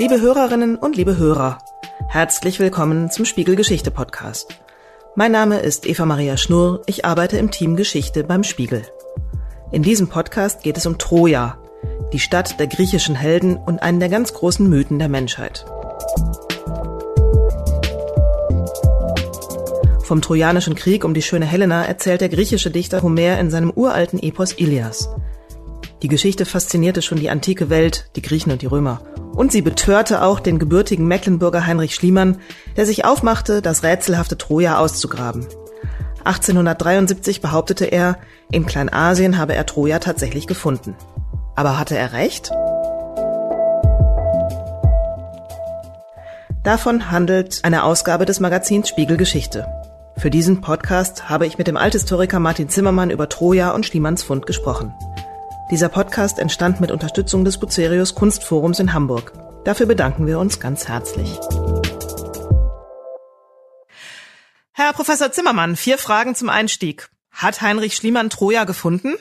[0.00, 1.58] Liebe Hörerinnen und liebe Hörer,
[2.08, 4.54] herzlich willkommen zum Spiegel Geschichte Podcast.
[5.14, 8.80] Mein Name ist Eva Maria Schnurr, ich arbeite im Team Geschichte beim Spiegel.
[9.72, 11.58] In diesem Podcast geht es um Troja,
[12.14, 15.66] die Stadt der griechischen Helden und einen der ganz großen Mythen der Menschheit.
[20.02, 24.18] Vom Trojanischen Krieg um die schöne Helena erzählt der griechische Dichter Homer in seinem uralten
[24.18, 25.10] Epos Ilias.
[26.00, 29.02] Die Geschichte faszinierte schon die antike Welt, die Griechen und die Römer.
[29.40, 32.36] Und sie betörte auch den gebürtigen Mecklenburger Heinrich Schliemann,
[32.76, 35.46] der sich aufmachte, das rätselhafte Troja auszugraben.
[36.24, 38.18] 1873 behauptete er,
[38.52, 40.94] in Kleinasien habe er Troja tatsächlich gefunden.
[41.56, 42.50] Aber hatte er recht?
[46.62, 49.66] Davon handelt eine Ausgabe des Magazins Spiegel Geschichte.
[50.18, 54.44] Für diesen Podcast habe ich mit dem Althistoriker Martin Zimmermann über Troja und Schliemanns Fund
[54.44, 54.92] gesprochen.
[55.70, 59.32] Dieser Podcast entstand mit Unterstützung des Bucerius Kunstforums in Hamburg.
[59.64, 61.38] Dafür bedanken wir uns ganz herzlich.
[64.72, 67.08] Herr Professor Zimmermann, vier Fragen zum Einstieg.
[67.30, 69.14] Hat Heinrich Schliemann Troja gefunden?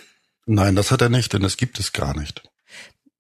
[0.47, 2.43] Nein, das hat er nicht, denn es gibt es gar nicht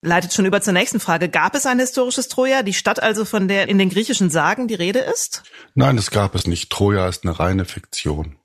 [0.01, 1.29] leitet schon über zur nächsten Frage.
[1.29, 4.75] Gab es ein historisches Troja, die Stadt also, von der in den griechischen Sagen die
[4.75, 5.43] Rede ist?
[5.75, 6.69] Nein, das gab es nicht.
[6.69, 8.37] Troja ist eine reine Fiktion.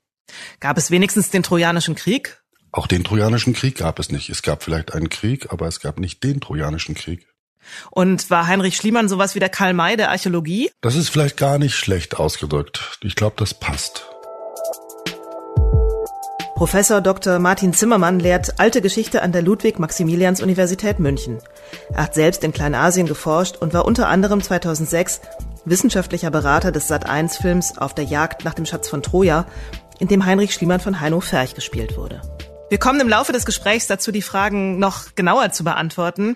[0.59, 2.41] Gab es wenigstens den Trojanischen Krieg?
[2.75, 4.29] Auch den Trojanischen Krieg gab es nicht.
[4.29, 7.25] Es gab vielleicht einen Krieg, aber es gab nicht den Trojanischen Krieg.
[7.89, 10.69] Und war Heinrich Schliemann sowas wie der Karl May der Archäologie?
[10.81, 12.99] Das ist vielleicht gar nicht schlecht ausgedrückt.
[13.01, 14.05] Ich glaube, das passt.
[16.55, 17.39] Professor Dr.
[17.39, 21.39] Martin Zimmermann lehrt alte Geschichte an der Ludwig-Maximilians-Universität München.
[21.93, 25.21] Er hat selbst in Kleinasien geforscht und war unter anderem 2006
[25.63, 29.45] wissenschaftlicher Berater des Sat1-Films Auf der Jagd nach dem Schatz von Troja,
[29.99, 32.21] in dem Heinrich Schliemann von Heino Ferch gespielt wurde.
[32.75, 36.35] Wir kommen im Laufe des Gesprächs dazu, die Fragen noch genauer zu beantworten.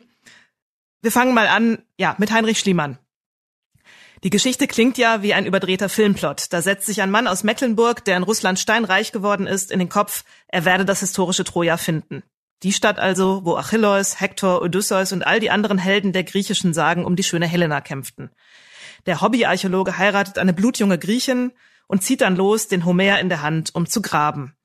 [1.02, 2.98] Wir fangen mal an, ja, mit Heinrich Schliemann.
[4.24, 6.54] Die Geschichte klingt ja wie ein überdrehter Filmplot.
[6.54, 9.90] Da setzt sich ein Mann aus Mecklenburg, der in Russland steinreich geworden ist, in den
[9.90, 12.24] Kopf, er werde das historische Troja finden.
[12.64, 17.04] Die Stadt also, wo Achilleus, Hektor, Odysseus und all die anderen Helden der griechischen Sagen
[17.04, 18.30] um die schöne Helena kämpften.
[19.08, 21.52] Der Hobbyarchäologe heiratet eine blutjunge Griechin
[21.88, 24.56] und zieht dann los, den Homer in der Hand, um zu graben.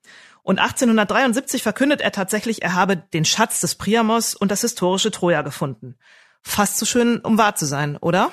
[0.45, 5.41] Und 1873 verkündet er tatsächlich, er habe den Schatz des Priamos und das historische Troja
[5.41, 5.95] gefunden.
[6.43, 8.31] Fast so schön, um wahr zu sein, oder?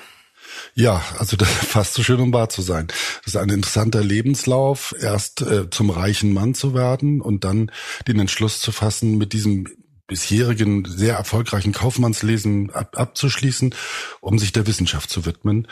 [0.75, 2.85] Ja, also das fast so schön, um wahr zu sein.
[3.25, 7.71] Das ist ein interessanter Lebenslauf, erst äh, zum reichen Mann zu werden und dann
[8.07, 9.65] den Entschluss zu fassen, mit diesem
[10.07, 13.73] bisherigen sehr erfolgreichen Kaufmannslesen ab, abzuschließen,
[14.19, 15.67] um sich der Wissenschaft zu widmen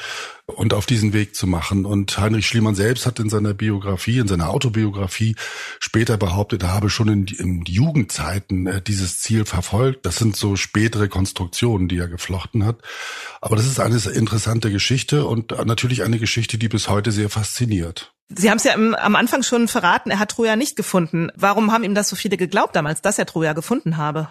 [0.46, 1.86] und auf diesen Weg zu machen.
[1.86, 5.36] Und Heinrich Schliemann selbst hat in seiner Biografie, in seiner Autobiografie
[5.80, 10.06] später behauptet, er habe schon in, in Jugendzeiten äh, dieses Ziel verfolgt.
[10.06, 12.82] Das sind so spätere Konstruktionen, die er geflochten hat.
[13.42, 18.14] Aber das ist eine interessante Geschichte und natürlich eine Geschichte, die bis heute sehr fasziniert.
[18.36, 21.30] Sie haben es ja am Anfang schon verraten, er hat Troja nicht gefunden.
[21.36, 24.30] Warum haben ihm das so viele geglaubt damals, dass er Troja gefunden habe?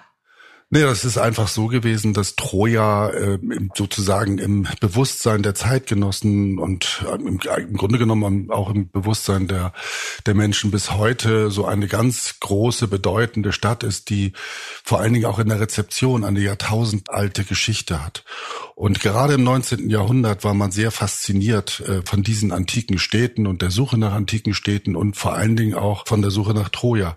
[0.73, 3.41] Nee, das ist einfach so gewesen, dass Troja äh,
[3.75, 9.73] sozusagen im Bewusstsein der Zeitgenossen und äh, im, im, Grunde genommen auch im Bewusstsein der,
[10.27, 14.33] der Menschen bis heute so eine ganz große, bedeutende Stadt ist, die
[14.85, 18.25] vor allen Dingen auch in der Rezeption eine jahrtausendalte Geschichte hat.
[18.77, 19.91] Und gerade im 19.
[19.91, 24.55] Jahrhundert war man sehr fasziniert äh, von diesen antiken Städten und der Suche nach antiken
[24.55, 27.17] Städten und vor allen Dingen auch von der Suche nach Troja.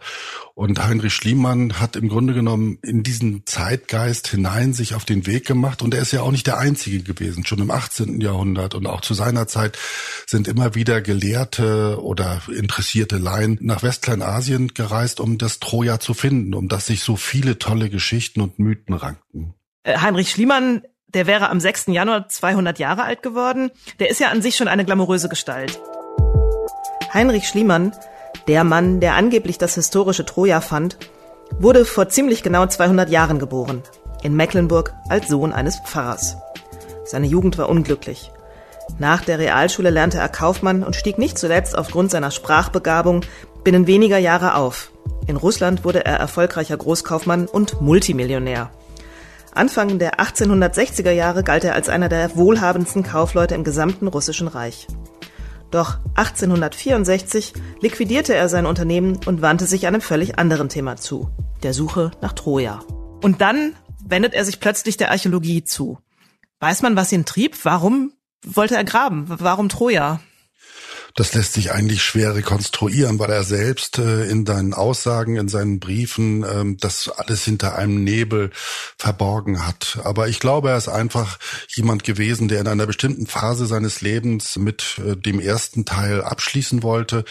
[0.56, 5.48] Und Heinrich Schliemann hat im Grunde genommen in diesen Zeitgeist hinein sich auf den Weg
[5.48, 5.82] gemacht.
[5.82, 7.44] Und er ist ja auch nicht der Einzige gewesen.
[7.44, 8.22] Schon im 18.
[8.22, 9.80] Jahrhundert und auch zu seiner Zeit
[10.28, 16.54] sind immer wieder Gelehrte oder interessierte Laien nach Westkleinasien gereist, um das Troja zu finden,
[16.54, 19.56] um das sich so viele tolle Geschichten und Mythen rankten.
[19.82, 21.88] Äh, Heinrich Schliemann, der wäre am 6.
[21.88, 23.72] Januar 200 Jahre alt geworden.
[24.00, 25.80] Der ist ja an sich schon eine glamouröse Gestalt.
[27.12, 27.92] Heinrich Schliemann
[28.48, 30.98] der Mann, der angeblich das historische Troja fand,
[31.60, 33.84] wurde vor ziemlich genau 200 Jahren geboren,
[34.22, 36.38] in Mecklenburg als Sohn eines Pfarrers.
[37.06, 38.32] Seine Jugend war unglücklich.
[39.00, 43.22] Nach der Realschule lernte er Kaufmann und stieg nicht zuletzt aufgrund seiner Sprachbegabung
[43.64, 44.92] binnen weniger Jahre auf.
[45.28, 48.72] In Russland wurde er erfolgreicher Großkaufmann und Multimillionär.
[49.54, 54.88] Anfang der 1860er Jahre galt er als einer der wohlhabendsten Kaufleute im gesamten russischen Reich.
[55.74, 61.32] Doch 1864 liquidierte er sein Unternehmen und wandte sich einem völlig anderen Thema zu,
[61.64, 62.82] der Suche nach Troja.
[63.24, 63.74] Und dann
[64.06, 65.98] wendet er sich plötzlich der Archäologie zu.
[66.60, 67.58] Weiß man, was ihn trieb?
[67.64, 68.14] Warum
[68.46, 69.26] wollte er graben?
[69.28, 70.20] Warum Troja?
[71.16, 75.80] Das lässt sich eigentlich schwer rekonstruieren, weil er selbst äh, in seinen Aussagen, in seinen
[75.80, 78.50] Briefen ähm, das alles hinter einem Nebel
[78.98, 80.00] verborgen hat.
[80.04, 81.38] Aber ich glaube, er ist einfach
[81.68, 86.82] jemand gewesen, der in einer bestimmten Phase seines Lebens mit äh, dem ersten Teil abschließen
[86.82, 87.26] wollte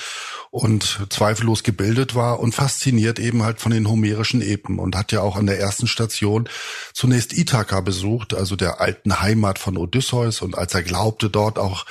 [0.53, 5.23] und zweifellos gebildet war und fasziniert eben halt von den homerischen Epen und hat ja
[5.23, 6.47] auch an der ersten Station
[6.93, 11.87] zunächst Ithaka besucht, also der alten Heimat von Odysseus und als er glaubte, dort auch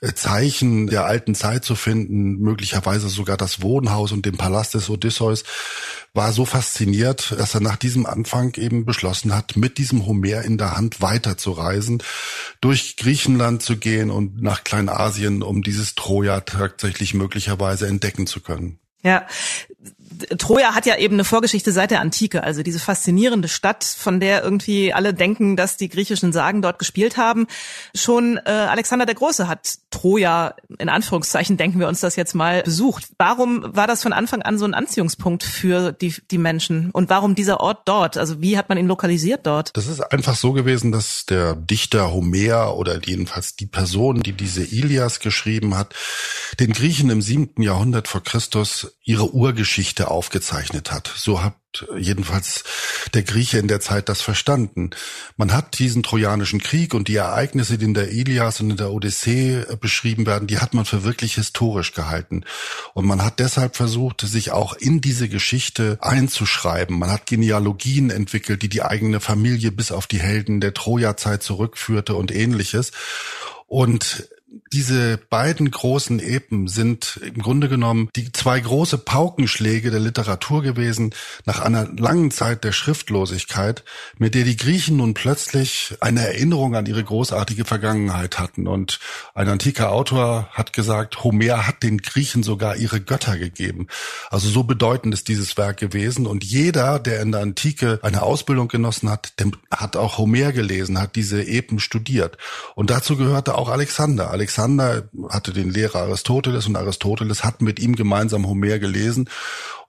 [0.00, 4.90] äh, Zeichen der alten Zeit zu finden, möglicherweise sogar das Wohnhaus und den Palast des
[4.90, 5.44] Odysseus,
[6.12, 10.58] war so fasziniert, dass er nach diesem Anfang eben beschlossen hat, mit diesem Homer in
[10.58, 12.02] der Hand weiterzureisen,
[12.60, 18.80] durch Griechenland zu gehen und nach Kleinasien, um dieses Troja tatsächlich möglicherweise entdecken zu können.
[19.02, 19.26] Ja,
[20.38, 24.42] Troja hat ja eben eine Vorgeschichte seit der Antike, also diese faszinierende Stadt, von der
[24.42, 27.46] irgendwie alle denken, dass die griechischen Sagen dort gespielt haben.
[27.94, 32.62] Schon äh, Alexander der Große hat Troja, in Anführungszeichen denken wir uns das jetzt mal,
[32.62, 33.08] besucht.
[33.18, 36.90] Warum war das von Anfang an so ein Anziehungspunkt für die, die Menschen?
[36.92, 38.16] Und warum dieser Ort dort?
[38.16, 39.70] Also wie hat man ihn lokalisiert dort?
[39.76, 44.62] Das ist einfach so gewesen, dass der Dichter Homer oder jedenfalls die Person, die diese
[44.62, 45.94] Ilias geschrieben hat,
[46.58, 51.12] den Griechen im siebten Jahrhundert vor Christus ihre Urgeschichte aufgezeichnet hat.
[51.14, 51.54] So hat
[51.96, 52.64] jedenfalls
[53.14, 54.90] der Grieche in der Zeit das verstanden.
[55.36, 58.90] Man hat diesen Trojanischen Krieg und die Ereignisse, die in der Ilias und in der
[58.90, 62.44] Odyssee äh, beschrieben werden, die hat man für wirklich historisch gehalten.
[62.94, 66.98] Und man hat deshalb versucht, sich auch in diese Geschichte einzuschreiben.
[66.98, 72.14] Man hat Genealogien entwickelt, die die eigene Familie bis auf die Helden der Troja-Zeit zurückführte
[72.14, 72.90] und ähnliches.
[73.66, 74.28] Und
[74.72, 81.12] diese beiden großen Epen sind im Grunde genommen die zwei große Paukenschläge der Literatur gewesen
[81.44, 83.82] nach einer langen Zeit der Schriftlosigkeit,
[84.16, 88.68] mit der die Griechen nun plötzlich eine Erinnerung an ihre großartige Vergangenheit hatten.
[88.68, 89.00] Und
[89.34, 93.88] ein antiker Autor hat gesagt, Homer hat den Griechen sogar ihre Götter gegeben.
[94.30, 96.28] Also so bedeutend ist dieses Werk gewesen.
[96.28, 99.32] Und jeder, der in der Antike eine Ausbildung genossen hat,
[99.72, 102.38] hat auch Homer gelesen, hat diese Epen studiert.
[102.76, 104.30] Und dazu gehörte auch Alexander.
[104.30, 104.59] Alexander
[105.30, 109.28] hatte den Lehrer Aristoteles und Aristoteles hat mit ihm gemeinsam Homer gelesen.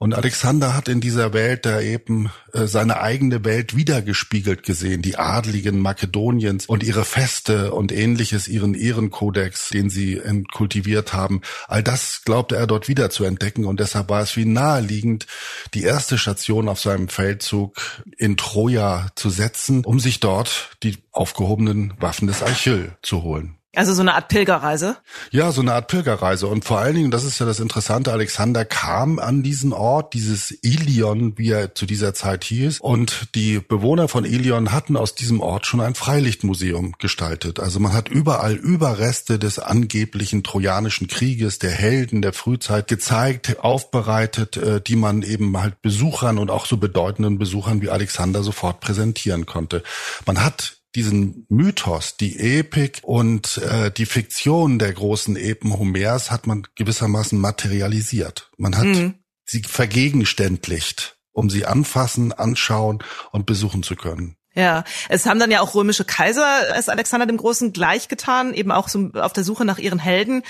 [0.02, 5.18] Und Alexander hat in dieser Welt da eben äh, seine eigene Welt wiedergespiegelt gesehen, die
[5.18, 10.20] Adligen Makedoniens und ihre Feste und ähnliches, ihren Ehrenkodex, den sie
[10.52, 11.42] kultiviert haben.
[11.68, 15.28] All das glaubte er dort wieder zu entdecken und deshalb war es wie naheliegend,
[15.76, 17.80] die erste Station auf seinem Feldzug
[18.18, 23.61] in Troja zu setzen, um sich dort die aufgehobenen Waffen des Achill zu holen.
[23.74, 24.98] Also so eine Art Pilgerreise?
[25.32, 26.48] Ja, so eine Art Pilgerreise.
[26.48, 30.52] Und vor allen Dingen, das ist ja das Interessante, Alexander kam an diesen Ort, dieses
[30.52, 32.82] Ilion, wie er zu dieser Zeit hieß.
[32.82, 37.62] Und die Bewohner von Ilion hatten aus diesem Ort schon ein Freilichtmuseum gestaltet.
[37.62, 44.58] Also man hat überall Überreste des angeblichen Trojanischen Krieges, der Helden der Frühzeit gezeigt, aufbereitet,
[44.58, 49.46] äh, die man eben halt Besuchern und auch so bedeutenden Besuchern wie Alexander sofort präsentieren
[49.46, 49.82] konnte.
[50.26, 56.48] Man hat diesen Mythos, die Epik und äh, die Fiktion der großen Epen Homers hat
[56.48, 58.52] man gewissermaßen materialisiert.
[58.58, 59.16] Man hat mhm.
[59.46, 63.00] sie vergegenständlicht, um sie anfassen, anschauen
[63.32, 64.36] und besuchen zu können.
[64.54, 66.46] Ja, es haben dann ja auch römische Kaiser
[66.76, 70.44] es Alexander dem Großen gleichgetan, eben auch so auf der Suche nach ihren Helden,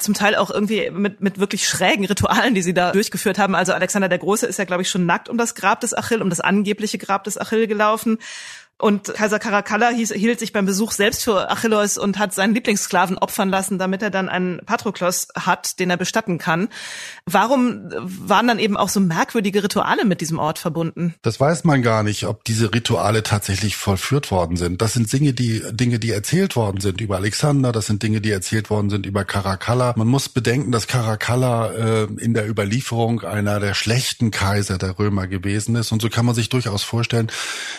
[0.00, 3.54] zum Teil auch irgendwie mit, mit wirklich schrägen Ritualen, die sie da durchgeführt haben.
[3.54, 6.20] Also Alexander der Große ist ja, glaube ich, schon nackt um das Grab des Achill,
[6.20, 8.18] um das angebliche Grab des Achill gelaufen.
[8.76, 13.48] Und Kaiser Caracalla hielt sich beim Besuch selbst für Achilleus und hat seinen Lieblingssklaven opfern
[13.48, 16.68] lassen, damit er dann einen Patroklos hat, den er bestatten kann.
[17.24, 21.14] Warum waren dann eben auch so merkwürdige Rituale mit diesem Ort verbunden?
[21.22, 24.82] Das weiß man gar nicht, ob diese Rituale tatsächlich vollführt worden sind.
[24.82, 28.32] Das sind Dinge, die, Dinge, die erzählt worden sind über Alexander, das sind Dinge, die
[28.32, 29.94] erzählt worden sind über Caracalla.
[29.96, 35.28] Man muss bedenken, dass Caracalla äh, in der Überlieferung einer der schlechten Kaiser der Römer
[35.28, 35.92] gewesen ist.
[35.92, 37.30] Und so kann man sich durchaus vorstellen,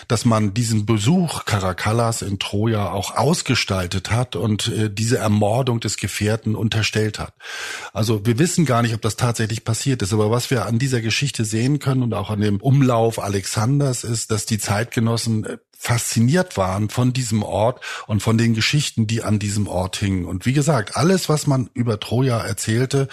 [0.07, 5.97] dass man diesen Besuch Carakallas in Troja auch ausgestaltet hat und äh, diese Ermordung des
[5.97, 7.33] Gefährten unterstellt hat.
[7.93, 11.01] Also wir wissen gar nicht, ob das tatsächlich passiert ist, aber was wir an dieser
[11.01, 16.57] Geschichte sehen können und auch an dem Umlauf Alexanders ist, dass die Zeitgenossen äh, fasziniert
[16.57, 20.25] waren von diesem Ort und von den Geschichten, die an diesem Ort hingen.
[20.25, 23.07] Und wie gesagt, alles, was man über Troja erzählte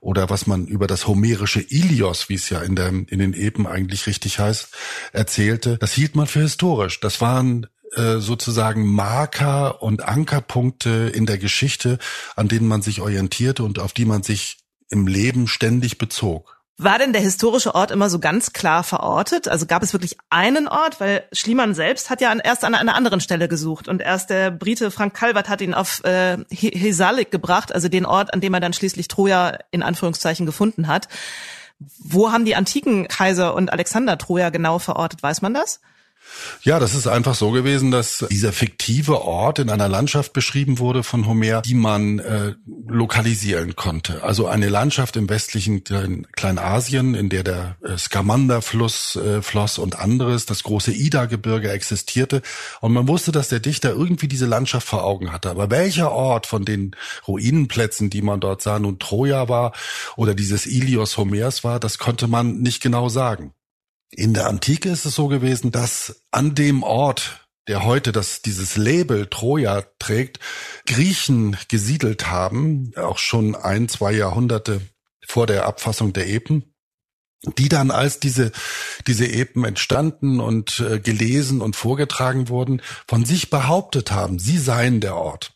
[0.00, 3.66] oder was man über das homerische Ilios, wie es ja in, der, in den Epen
[3.66, 4.68] eigentlich richtig heißt,
[5.12, 7.00] erzählte, das hielt man für historisch.
[7.00, 11.98] Das waren äh, sozusagen Marker und Ankerpunkte in der Geschichte,
[12.36, 14.58] an denen man sich orientierte und auf die man sich
[14.90, 16.63] im Leben ständig bezog.
[16.76, 19.46] War denn der historische Ort immer so ganz klar verortet?
[19.46, 20.98] Also gab es wirklich einen Ort?
[20.98, 24.90] Weil Schliemann selbst hat ja erst an einer anderen Stelle gesucht und erst der Brite
[24.90, 28.72] Frank Calvert hat ihn auf äh, Hesalik gebracht, also den Ort, an dem er dann
[28.72, 31.08] schließlich Troja in Anführungszeichen gefunden hat.
[31.78, 35.22] Wo haben die antiken Kaiser und Alexander Troja genau verortet?
[35.22, 35.80] Weiß man das?
[36.62, 41.02] Ja, das ist einfach so gewesen, dass dieser fiktive Ort in einer Landschaft beschrieben wurde
[41.02, 42.54] von Homer, die man äh,
[42.86, 44.22] lokalisieren konnte.
[44.22, 45.84] Also eine Landschaft im westlichen
[46.32, 52.42] Kleinasien, in der der äh, Skamanda-Fluss äh, floss und anderes, das große Ida-Gebirge existierte.
[52.80, 55.50] Und man wusste, dass der Dichter irgendwie diese Landschaft vor Augen hatte.
[55.50, 56.96] Aber welcher Ort von den
[57.28, 59.72] Ruinenplätzen, die man dort sah, nun Troja war
[60.16, 63.52] oder dieses Ilios Homers war, das konnte man nicht genau sagen.
[64.10, 68.76] In der Antike ist es so gewesen, dass an dem Ort, der heute das, dieses
[68.76, 70.38] Label Troja trägt,
[70.86, 74.80] Griechen gesiedelt haben, auch schon ein, zwei Jahrhunderte
[75.26, 76.74] vor der Abfassung der Epen
[77.58, 78.52] die dann als diese
[79.06, 85.00] diese Epen entstanden und äh, gelesen und vorgetragen wurden, von sich behauptet haben, sie seien
[85.00, 85.53] der Ort.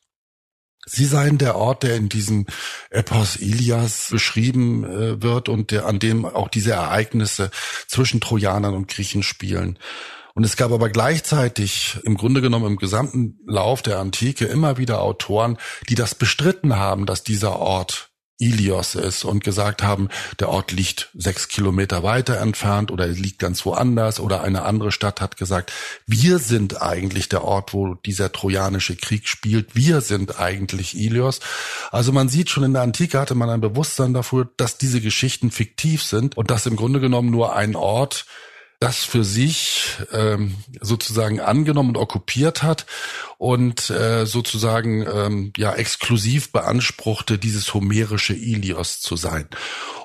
[0.90, 2.46] Sie seien der Ort, der in diesem
[2.90, 7.50] Epos Ilias beschrieben äh, wird und der, an dem auch diese Ereignisse
[7.86, 9.78] zwischen Trojanern und Griechen spielen.
[10.34, 15.02] Und es gab aber gleichzeitig im Grunde genommen im gesamten Lauf der Antike immer wieder
[15.02, 18.07] Autoren, die das bestritten haben, dass dieser Ort
[18.38, 23.66] Ilios ist und gesagt haben, der Ort liegt sechs Kilometer weiter entfernt oder liegt ganz
[23.66, 25.72] woanders oder eine andere Stadt hat gesagt,
[26.06, 31.40] wir sind eigentlich der Ort, wo dieser trojanische Krieg spielt, wir sind eigentlich Ilios.
[31.90, 35.50] Also man sieht schon in der Antike hatte man ein Bewusstsein dafür, dass diese Geschichten
[35.50, 38.24] fiktiv sind und dass im Grunde genommen nur ein Ort
[38.80, 42.86] das für sich ähm, sozusagen angenommen und okkupiert hat
[43.38, 49.48] und äh, sozusagen ähm, ja exklusiv beanspruchte, dieses homerische Ilios zu sein.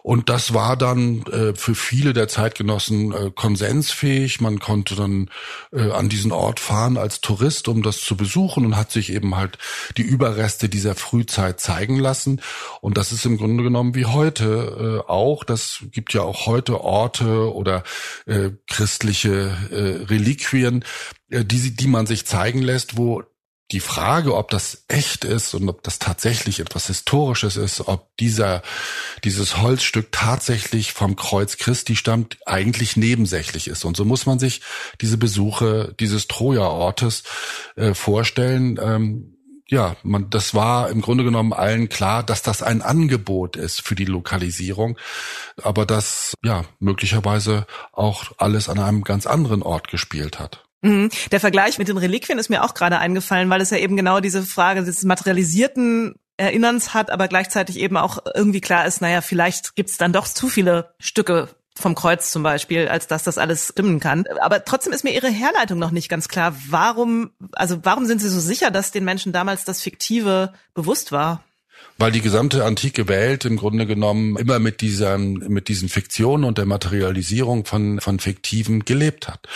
[0.04, 4.42] Und das war dann äh, für viele der Zeitgenossen äh, konsensfähig.
[4.42, 5.30] Man konnte dann
[5.72, 9.38] äh, an diesen Ort fahren als Tourist, um das zu besuchen und hat sich eben
[9.38, 9.58] halt
[9.98, 12.42] die Überreste dieser Frühzeit zeigen lassen.
[12.82, 15.44] Und das ist im Grunde genommen wie heute äh, auch.
[15.44, 17.84] Das gibt ja auch heute Orte oder
[18.26, 20.84] äh, christliche äh, Reliquien,
[21.30, 23.24] äh, die, die man sich zeigen lässt, wo
[23.72, 28.62] die Frage, ob das echt ist und ob das tatsächlich etwas Historisches ist, ob dieser,
[29.24, 33.86] dieses Holzstück tatsächlich vom Kreuz Christi stammt, eigentlich nebensächlich ist.
[33.86, 34.62] Und so muss man sich
[35.02, 37.24] diese Besuche dieses Troja-Ortes
[37.76, 38.80] äh, vorstellen.
[38.82, 39.38] Ähm,
[39.70, 43.96] ja, man, das war im Grunde genommen allen klar, dass das ein Angebot ist für
[43.96, 44.98] die Lokalisierung,
[45.62, 50.64] aber dass ja möglicherweise auch alles an einem ganz anderen Ort gespielt hat.
[50.82, 51.10] Mhm.
[51.32, 54.20] Der Vergleich mit den Reliquien ist mir auch gerade eingefallen, weil es ja eben genau
[54.20, 59.76] diese Frage des materialisierten Erinnerns hat, aber gleichzeitig eben auch irgendwie klar ist, naja, vielleicht
[59.76, 64.00] gibt's dann doch zu viele Stücke vom Kreuz zum Beispiel, als dass das alles stimmen
[64.00, 64.26] kann.
[64.42, 66.56] Aber trotzdem ist mir Ihre Herleitung noch nicht ganz klar.
[66.70, 71.44] Warum, also warum sind Sie so sicher, dass den Menschen damals das Fiktive bewusst war?
[71.98, 76.58] weil die gesamte antike Welt im Grunde genommen immer mit dieser, mit diesen Fiktionen und
[76.58, 79.48] der Materialisierung von, von Fiktiven gelebt hat.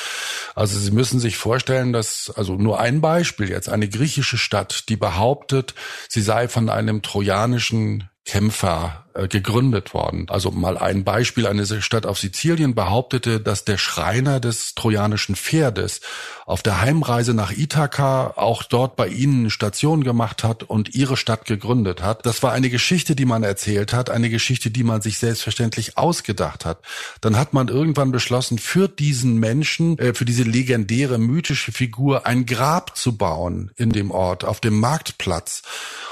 [0.56, 4.98] Also Sie müssen sich vorstellen, dass, also nur ein Beispiel jetzt, eine griechische Stadt, die
[4.98, 5.74] behauptet,
[6.10, 10.28] sie sei von einem trojanischen Kämpfer äh, gegründet worden.
[10.30, 16.02] Also mal ein Beispiel, eine Stadt auf Sizilien behauptete, dass der Schreiner des trojanischen Pferdes
[16.46, 21.46] auf der Heimreise nach Ithaka auch dort bei ihnen Station gemacht hat und ihre Stadt
[21.46, 22.26] gegründet hat.
[22.26, 26.64] Das war eine Geschichte, die man erzählt hat, eine Geschichte, die man sich selbstverständlich ausgedacht
[26.64, 26.80] hat.
[27.20, 32.46] Dann hat man irgendwann beschlossen, für diesen Menschen, äh, für diese legendäre mythische Figur ein
[32.46, 35.64] Grab zu bauen in dem Ort, auf dem Marktplatz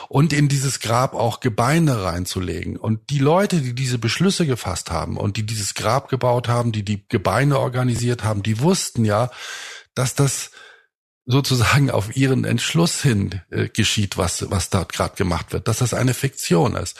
[0.09, 2.77] und in dieses Grab auch Gebeine reinzulegen.
[2.77, 6.83] Und die Leute, die diese Beschlüsse gefasst haben und die dieses Grab gebaut haben, die
[6.83, 9.29] die Gebeine organisiert haben, die wussten ja,
[9.93, 10.51] dass das
[11.25, 15.93] sozusagen auf ihren Entschluss hin äh, geschieht, was, was dort gerade gemacht wird, dass das
[15.93, 16.97] eine Fiktion ist.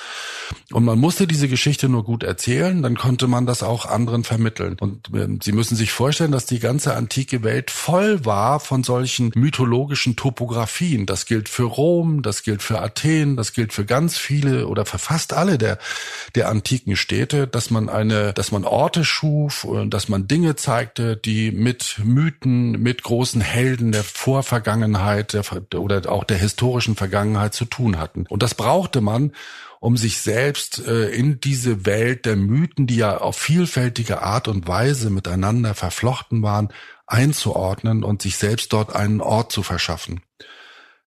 [0.72, 4.78] Und man musste diese Geschichte nur gut erzählen, dann konnte man das auch anderen vermitteln.
[4.80, 9.32] Und äh, Sie müssen sich vorstellen, dass die ganze antike Welt voll war von solchen
[9.36, 11.06] mythologischen Topografien.
[11.06, 14.98] Das gilt für Rom, das gilt für Athen, das gilt für ganz viele oder für
[14.98, 15.78] fast alle der,
[16.34, 21.18] der antiken Städte, dass man eine, dass man Orte schuf, und dass man Dinge zeigte,
[21.18, 25.44] die mit Mythen, mit großen Helden der Vorvergangenheit der,
[25.76, 28.26] oder auch der historischen Vergangenheit zu tun hatten.
[28.30, 29.34] Und das brauchte man,
[29.82, 34.70] um sich selbst äh, in diese Welt der Mythen, die ja auf vielfältige Art und
[34.70, 36.70] Weise miteinander verflochten waren,
[37.06, 40.22] einzuordnen und sich selbst dort einen Ort zu verschaffen.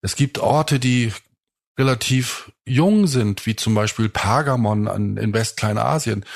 [0.02, 1.12] Es gibt Orte, die
[1.78, 6.26] relativ jung sind, wie zum Beispiel Pergamon in Westkleinasien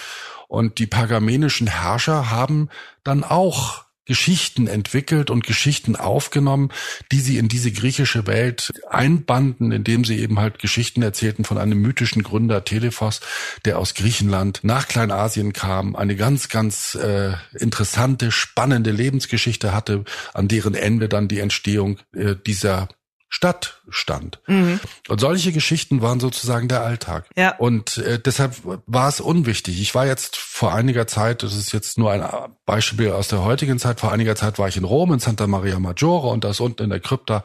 [0.49, 2.71] Und die pergamenischen Herrscher haben
[3.05, 6.71] dann auch Geschichten entwickelt und Geschichten aufgenommen,
[7.12, 11.80] die sie in diese griechische Welt einbanden, indem sie eben halt Geschichten erzählten von einem
[11.80, 13.21] mythischen Gründer Telephos,
[13.64, 20.04] der aus Griechenland nach Kleinasien kam, eine ganz, ganz äh, interessante, spannende Lebensgeschichte hatte,
[20.35, 22.88] an deren Ende dann die Entstehung äh, dieser
[23.34, 24.40] Stadt stand.
[24.46, 24.78] Mhm.
[25.08, 27.30] Und solche Geschichten waren sozusagen der Alltag.
[27.34, 27.56] Ja.
[27.56, 29.80] Und äh, deshalb war es unwichtig.
[29.80, 32.22] Ich war jetzt vor einiger Zeit, das ist jetzt nur ein
[32.66, 35.78] Beispiel aus der heutigen Zeit, vor einiger Zeit war ich in Rom, in Santa Maria
[35.78, 37.42] Maggiore und da ist unten in der Krypta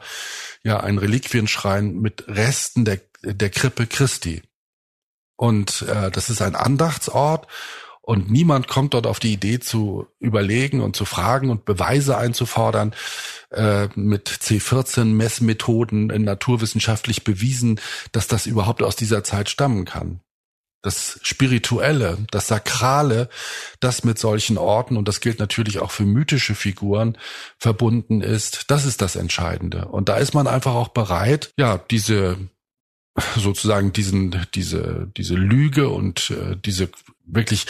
[0.62, 4.42] ja ein Reliquienschrein mit Resten der, der Krippe Christi.
[5.36, 7.46] Und äh, das ist ein Andachtsort
[8.02, 12.94] und niemand kommt dort auf die Idee zu überlegen und zu fragen und Beweise einzufordern
[13.50, 17.80] äh, mit C14-Messmethoden naturwissenschaftlich bewiesen,
[18.12, 20.20] dass das überhaupt aus dieser Zeit stammen kann.
[20.82, 23.28] Das Spirituelle, das Sakrale,
[23.80, 27.18] das mit solchen Orten, und das gilt natürlich auch für mythische Figuren,
[27.58, 29.86] verbunden ist, das ist das Entscheidende.
[29.86, 32.38] Und da ist man einfach auch bereit, ja, diese
[33.36, 36.90] sozusagen diesen, diese, diese Lüge und äh, diese
[37.24, 37.66] wirklich,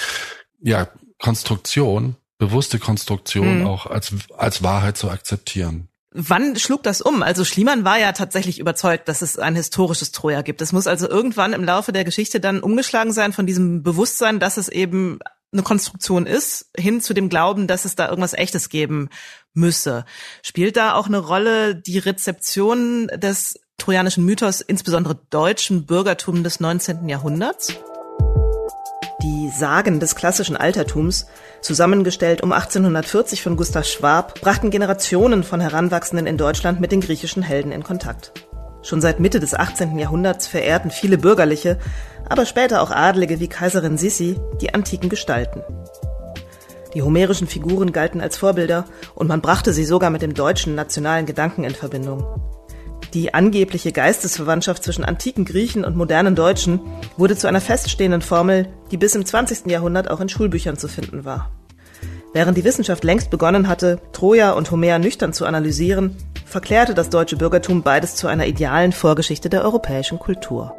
[0.61, 3.67] ja, Konstruktion, bewusste Konstruktion mhm.
[3.67, 5.89] auch als, als Wahrheit zu akzeptieren.
[6.11, 7.23] Wann schlug das um?
[7.23, 10.63] Also Schliemann war ja tatsächlich überzeugt, dass es ein historisches Troja gibt.
[10.63, 14.57] Es muss also irgendwann im Laufe der Geschichte dann umgeschlagen sein von diesem Bewusstsein, dass
[14.57, 15.19] es eben
[15.53, 19.09] eine Konstruktion ist, hin zu dem Glauben, dass es da irgendwas Echtes geben
[19.55, 20.05] müsse.
[20.43, 27.09] Spielt da auch eine Rolle die Rezeption des trojanischen Mythos, insbesondere deutschen Bürgertum des 19.
[27.09, 27.75] Jahrhunderts?
[29.21, 31.27] Die Sagen des klassischen Altertums,
[31.61, 37.43] zusammengestellt um 1840 von Gustav Schwab, brachten Generationen von Heranwachsenden in Deutschland mit den griechischen
[37.43, 38.33] Helden in Kontakt.
[38.83, 39.99] Schon seit Mitte des 18.
[39.99, 41.79] Jahrhunderts verehrten viele Bürgerliche,
[42.29, 45.65] aber später auch Adlige wie Kaiserin Sissi die antiken Gestalten.
[46.95, 48.85] Die homerischen Figuren galten als Vorbilder
[49.17, 52.25] und man brachte sie sogar mit dem deutschen nationalen Gedanken in Verbindung.
[53.15, 56.81] Die angebliche Geistesverwandtschaft zwischen antiken Griechen und modernen Deutschen
[57.17, 59.67] wurde zu einer feststehenden Formel, die bis im 20.
[59.67, 61.51] Jahrhundert auch in Schulbüchern zu finden war.
[62.35, 67.37] Während die Wissenschaft längst begonnen hatte, Troja und Homer nüchtern zu analysieren, verklärte das deutsche
[67.37, 70.75] Bürgertum beides zu einer idealen Vorgeschichte der europäischen Kultur.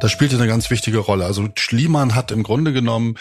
[0.00, 1.24] Das spielte eine ganz wichtige Rolle.
[1.24, 3.16] Also Schliemann hat im Grunde genommen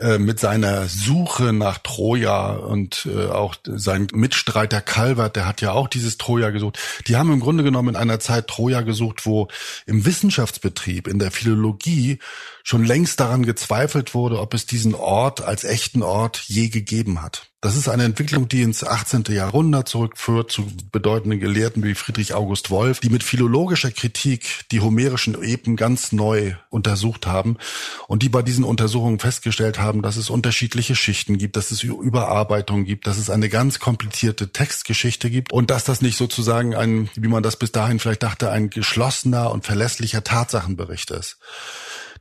[0.00, 5.72] äh, mit seiner Suche nach Troja und äh, auch sein Mitstreiter Calvert, der hat ja
[5.72, 6.78] auch dieses Troja gesucht.
[7.06, 9.48] Die haben im Grunde genommen in einer Zeit Troja gesucht, wo
[9.84, 12.18] im Wissenschaftsbetrieb, in der Philologie
[12.62, 17.49] schon längst daran gezweifelt wurde, ob es diesen Ort als echten Ort je gegeben hat.
[17.62, 19.24] Das ist eine Entwicklung, die ins 18.
[19.28, 25.42] Jahrhundert zurückführt zu bedeutenden Gelehrten wie Friedrich August Wolf, die mit philologischer Kritik die homerischen
[25.42, 27.58] Epen ganz neu untersucht haben
[28.06, 32.86] und die bei diesen Untersuchungen festgestellt haben, dass es unterschiedliche Schichten gibt, dass es Überarbeitungen
[32.86, 37.28] gibt, dass es eine ganz komplizierte Textgeschichte gibt und dass das nicht sozusagen ein, wie
[37.28, 41.36] man das bis dahin vielleicht dachte, ein geschlossener und verlässlicher Tatsachenbericht ist.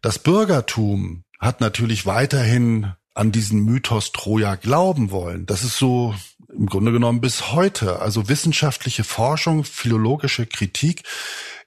[0.02, 5.46] Das Bürgertum hat natürlich weiterhin an diesen Mythos Troja glauben wollen.
[5.46, 6.16] Das ist so
[6.48, 8.00] im Grunde genommen bis heute.
[8.00, 11.04] Also wissenschaftliche Forschung, philologische Kritik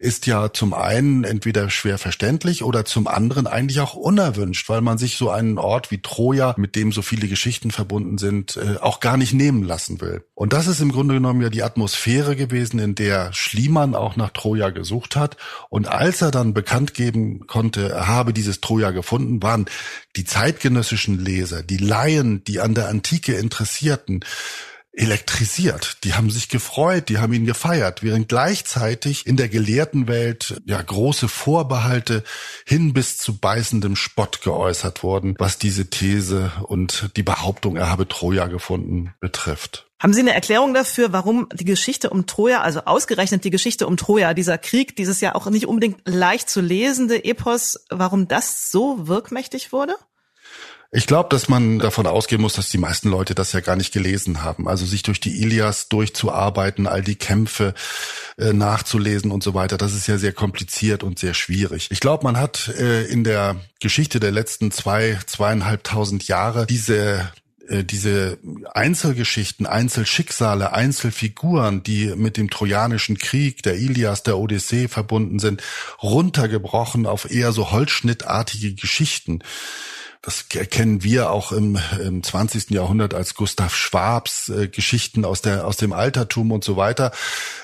[0.02, 4.98] ist ja zum einen entweder schwer verständlich oder zum anderen eigentlich auch unerwünscht, weil man
[4.98, 8.98] sich so einen Ort wie Troja, mit dem so viele Geschichten verbunden sind, äh, auch
[8.98, 10.24] gar nicht nehmen lassen will.
[10.34, 14.30] Und das ist im Grunde genommen ja die Atmosphäre gewesen, in der Schliemann auch nach
[14.30, 15.36] Troja gesucht hat.
[15.68, 19.66] Und als er dann bekannt geben konnte, er habe dieses Troja gefunden, waren
[20.16, 24.24] die zeitgenössischen Leser, die Laien, die an der Antike Interessierten,
[24.92, 25.98] elektrisiert.
[26.04, 30.80] Die haben sich gefreut, die haben ihn gefeiert, während gleichzeitig in der gelehrten Welt ja
[30.80, 32.22] große Vorbehalte
[32.66, 38.06] hin bis zu beißendem Spott geäußert wurden, was diese These und die Behauptung, er habe
[38.06, 39.86] Troja gefunden, betrifft.
[39.98, 43.96] Haben Sie eine Erklärung dafür, warum die Geschichte um Troja, also ausgerechnet die Geschichte um
[43.96, 49.06] Troja, dieser Krieg, dieses ja auch nicht unbedingt leicht zu lesende Epos, warum das so
[49.06, 49.94] wirkmächtig wurde?
[50.94, 53.94] Ich glaube, dass man davon ausgehen muss, dass die meisten Leute das ja gar nicht
[53.94, 54.68] gelesen haben.
[54.68, 57.72] Also sich durch die Ilias durchzuarbeiten, all die Kämpfe
[58.36, 61.88] äh, nachzulesen und so weiter, das ist ja sehr kompliziert und sehr schwierig.
[61.90, 67.32] Ich glaube, man hat äh, in der Geschichte der letzten zwei, zweieinhalbtausend Jahre diese
[67.68, 68.36] äh, diese
[68.74, 75.62] Einzelgeschichten, Einzelschicksale, Einzelfiguren, die mit dem Trojanischen Krieg, der Ilias, der Odyssee verbunden sind,
[76.02, 79.38] runtergebrochen auf eher so holzschnittartige Geschichten
[80.22, 82.70] das kennen wir auch im, im 20.
[82.70, 87.10] Jahrhundert als Gustav Schwabs äh, Geschichten aus der aus dem Altertum und so weiter.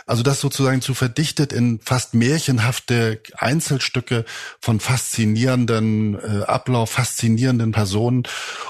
[0.07, 4.25] Also das sozusagen zu verdichtet in fast märchenhafte Einzelstücke
[4.59, 8.25] von faszinierenden äh, Ablauf, faszinierenden Personen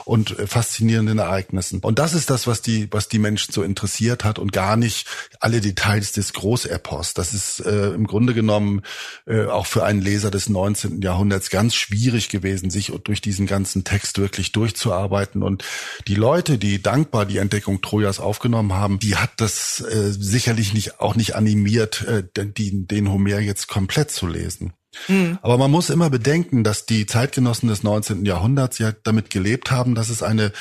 [0.04, 1.80] und äh, faszinierenden Ereignissen.
[1.80, 5.06] Und das ist das, was die was die Menschen so interessiert hat und gar nicht
[5.40, 7.14] alle Details des Großepos.
[7.14, 8.82] Das ist äh, im Grunde genommen
[9.26, 11.00] äh, auch für einen Leser des 19.
[11.00, 15.42] Jahrhunderts ganz schwierig gewesen, sich durch diesen ganzen Text wirklich durchzuarbeiten.
[15.42, 15.64] Und
[16.06, 21.00] die Leute, die dankbar die Entdeckung Trojas aufgenommen haben, die hat das äh, sicherlich nicht
[21.00, 24.72] auch nicht animiert, äh, den, den Homer jetzt komplett zu lesen.
[25.06, 25.38] Mhm.
[25.42, 28.24] Aber man muss immer bedenken, dass die Zeitgenossen des 19.
[28.24, 30.52] Jahrhunderts ja damit gelebt haben, dass es eine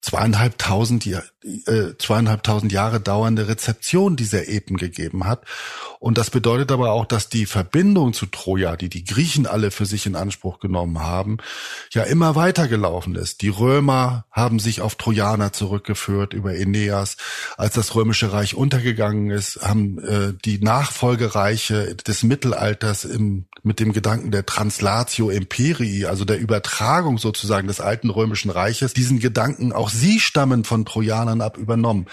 [0.00, 1.20] zweieinhalbtausend, äh,
[1.98, 5.44] zweieinhalbtausend Jahre dauernde Rezeption dieser Epen gegeben hat.
[5.98, 9.84] Und das bedeutet aber auch, dass die Verbindung zu Troja, die die Griechen alle für
[9.84, 11.36] sich in Anspruch genommen haben,
[11.92, 13.42] ja immer weitergelaufen ist.
[13.42, 17.18] Die Römer haben sich auf Trojaner zurückgeführt über Aeneas.
[17.58, 23.92] Als das römische Reich untergegangen ist, haben äh, die Nachfolgereiche des Mittelalters im, mit dem
[23.92, 29.89] Gedanken der Translatio Imperii, also der Übertragung sozusagen des alten römischen Reiches, diesen Gedanken auch
[29.90, 32.06] auch sie stammen von Trojanern ab übernommen.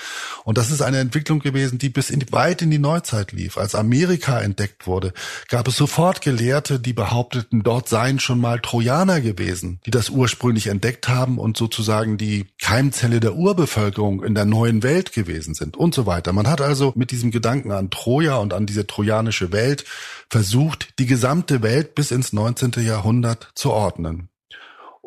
[0.44, 3.58] Und das ist eine Entwicklung gewesen, die bis in, weit in die Neuzeit lief.
[3.58, 5.14] Als Amerika entdeckt wurde,
[5.48, 10.68] gab es sofort Gelehrte, die behaupteten, dort seien schon mal Trojaner gewesen, die das ursprünglich
[10.68, 15.94] entdeckt haben und sozusagen die Keimzelle der Urbevölkerung in der neuen Welt gewesen sind und
[15.94, 16.34] so weiter.
[16.34, 19.86] Man hat also mit diesem Gedanken an Troja und an diese trojanische Welt
[20.30, 22.72] versucht, die gesamte Welt bis ins 19.
[22.84, 24.30] Jahrhundert zu ordnen.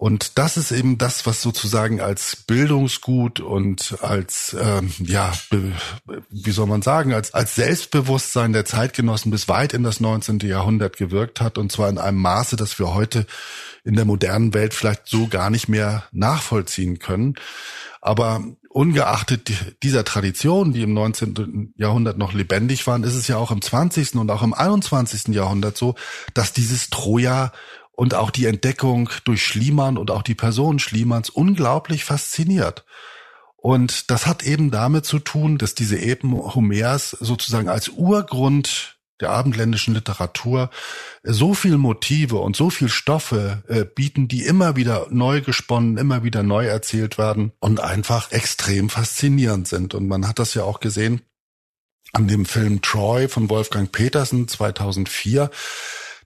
[0.01, 5.31] Und das ist eben das, was sozusagen als Bildungsgut und als, ähm, ja,
[6.31, 10.39] wie soll man sagen, als, als Selbstbewusstsein der Zeitgenossen bis weit in das 19.
[10.39, 11.59] Jahrhundert gewirkt hat.
[11.59, 13.27] Und zwar in einem Maße, das wir heute
[13.85, 17.35] in der modernen Welt vielleicht so gar nicht mehr nachvollziehen können.
[18.01, 19.51] Aber ungeachtet
[19.83, 21.75] dieser Tradition, die im 19.
[21.77, 24.15] Jahrhundert noch lebendig waren, ist es ja auch im 20.
[24.15, 25.35] und auch im 21.
[25.35, 25.95] Jahrhundert so,
[26.33, 27.53] dass dieses Troja
[28.01, 32.87] und auch die Entdeckung durch Schliemann und auch die Person Schliemans unglaublich fasziniert.
[33.59, 39.29] Und das hat eben damit zu tun, dass diese Epen Homers sozusagen als Urgrund der
[39.29, 40.71] abendländischen Literatur
[41.23, 46.25] so viel Motive und so viel Stoffe äh, bieten, die immer wieder neu gesponnen, immer
[46.25, 49.93] wieder neu erzählt werden und einfach extrem faszinierend sind.
[49.93, 51.21] Und man hat das ja auch gesehen
[52.15, 55.51] an dem Film Troy von Wolfgang Petersen 2004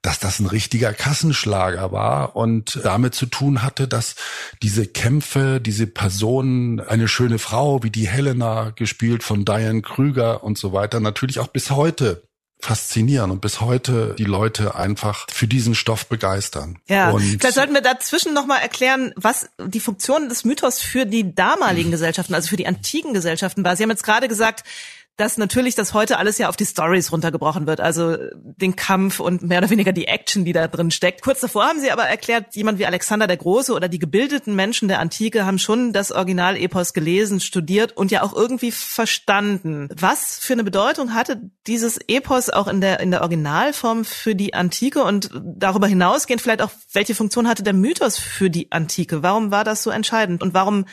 [0.05, 4.17] dass das ein richtiger Kassenschlager war und damit zu tun hatte, dass
[4.63, 10.59] diese Kämpfe, diese Personen, eine schöne Frau wie die Helena, gespielt von Diane Krüger und
[10.59, 12.23] so weiter, natürlich auch bis heute
[12.61, 16.79] faszinieren und bis heute die Leute einfach für diesen Stoff begeistern.
[16.87, 21.35] Ja, und vielleicht sollten wir dazwischen nochmal erklären, was die Funktion des Mythos für die
[21.35, 23.75] damaligen Gesellschaften, also für die antiken Gesellschaften war.
[23.77, 24.65] Sie haben jetzt gerade gesagt,
[25.17, 29.43] dass natürlich das heute alles ja auf die Stories runtergebrochen wird, also den Kampf und
[29.43, 31.23] mehr oder weniger die Action, die da drin steckt.
[31.23, 34.89] Kurz davor haben sie aber erklärt, jemand wie Alexander der Große oder die gebildeten Menschen
[34.89, 39.89] der Antike haben schon das Original-Epos gelesen, studiert und ja auch irgendwie verstanden.
[39.97, 44.55] Was für eine Bedeutung hatte dieses Epos auch in der, in der Originalform für die
[44.55, 49.23] Antike und darüber hinausgehend vielleicht auch, welche Funktion hatte der Mythos für die Antike?
[49.23, 50.87] Warum war das so entscheidend und warum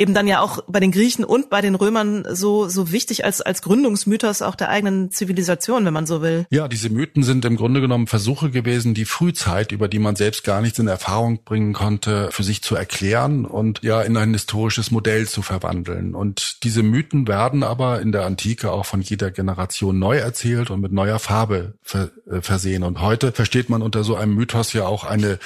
[0.00, 3.42] eben dann ja auch bei den Griechen und bei den Römern so, so wichtig als,
[3.42, 6.46] als Gründungsmythos auch der eigenen Zivilisation, wenn man so will.
[6.48, 10.42] Ja, diese Mythen sind im Grunde genommen Versuche gewesen, die Frühzeit, über die man selbst
[10.42, 14.90] gar nichts in Erfahrung bringen konnte, für sich zu erklären und ja in ein historisches
[14.90, 16.14] Modell zu verwandeln.
[16.14, 20.80] Und diese Mythen werden aber in der Antike auch von jeder Generation neu erzählt und
[20.80, 22.84] mit neuer Farbe äh, versehen.
[22.84, 25.38] Und heute versteht man unter so einem Mythos ja auch eine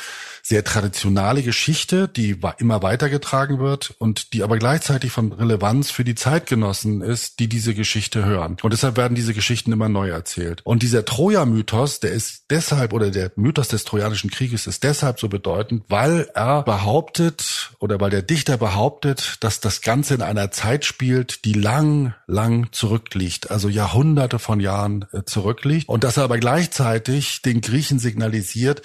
[0.47, 6.15] sehr traditionale Geschichte, die immer weitergetragen wird und die aber gleichzeitig von Relevanz für die
[6.15, 8.59] Zeitgenossen ist, die diese Geschichte hören.
[8.63, 10.61] Und deshalb werden diese Geschichten immer neu erzählt.
[10.65, 15.31] Und dieser Troja-Mythos, der ist deshalb, oder der Mythos des Trojanischen Krieges ist deshalb so
[15.31, 20.85] bedeutend, weil er behauptet, oder weil der Dichter behauptet, dass das Ganze in einer Zeit
[20.85, 25.89] spielt, die lang, lang zurückliegt, also Jahrhunderte von Jahren äh, zurückliegt.
[25.89, 28.83] Und dass er aber gleichzeitig den Griechen signalisiert,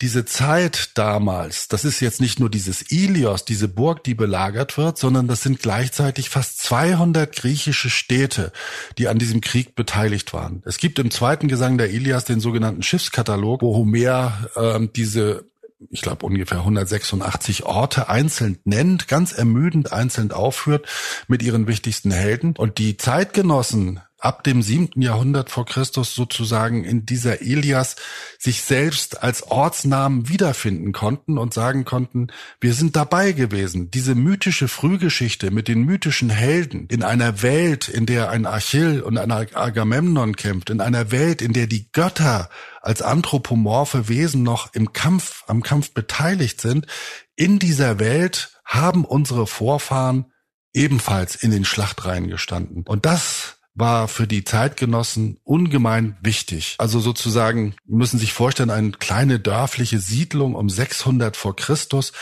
[0.00, 4.98] diese Zeit damals, das ist jetzt nicht nur dieses Ilios, diese Burg, die belagert wird,
[4.98, 8.52] sondern das sind gleichzeitig fast 200 griechische Städte,
[8.98, 10.62] die an diesem Krieg beteiligt waren.
[10.66, 15.46] Es gibt im zweiten Gesang der Ilias den sogenannten Schiffskatalog, wo Homer ähm, diese
[15.90, 20.86] ich glaube ungefähr 186 Orte einzeln nennt, ganz ermüdend einzeln aufführt
[21.28, 22.54] mit ihren wichtigsten Helden.
[22.56, 27.96] Und die Zeitgenossen ab dem siebten Jahrhundert vor Christus sozusagen in dieser Ilias
[28.38, 32.28] sich selbst als Ortsnamen wiederfinden konnten und sagen konnten,
[32.60, 33.90] wir sind dabei gewesen.
[33.90, 39.18] Diese mythische Frühgeschichte mit den mythischen Helden in einer Welt, in der ein Achill und
[39.18, 42.48] ein Agamemnon kämpft, in einer Welt, in der die Götter
[42.80, 46.86] als anthropomorphe Wesen noch im Kampf, am Kampf beteiligt sind.
[47.34, 50.32] In dieser Welt haben unsere Vorfahren
[50.72, 52.84] ebenfalls in den Schlachtreihen gestanden.
[52.86, 56.74] Und das war für die Zeitgenossen ungemein wichtig.
[56.78, 62.12] Also sozusagen müssen sich vorstellen, eine kleine dörfliche Siedlung um 600 vor Christus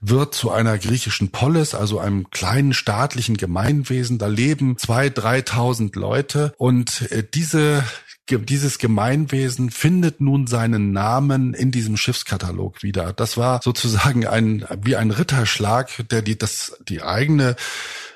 [0.00, 4.18] wird zu einer griechischen Polis, also einem kleinen staatlichen Gemeinwesen.
[4.18, 7.84] Da leben zwei, dreitausend Leute und äh, diese
[8.30, 13.12] dieses Gemeinwesen findet nun seinen Namen in diesem Schiffskatalog wieder.
[13.12, 17.56] Das war sozusagen ein, wie ein Ritterschlag, der die, das, die eigene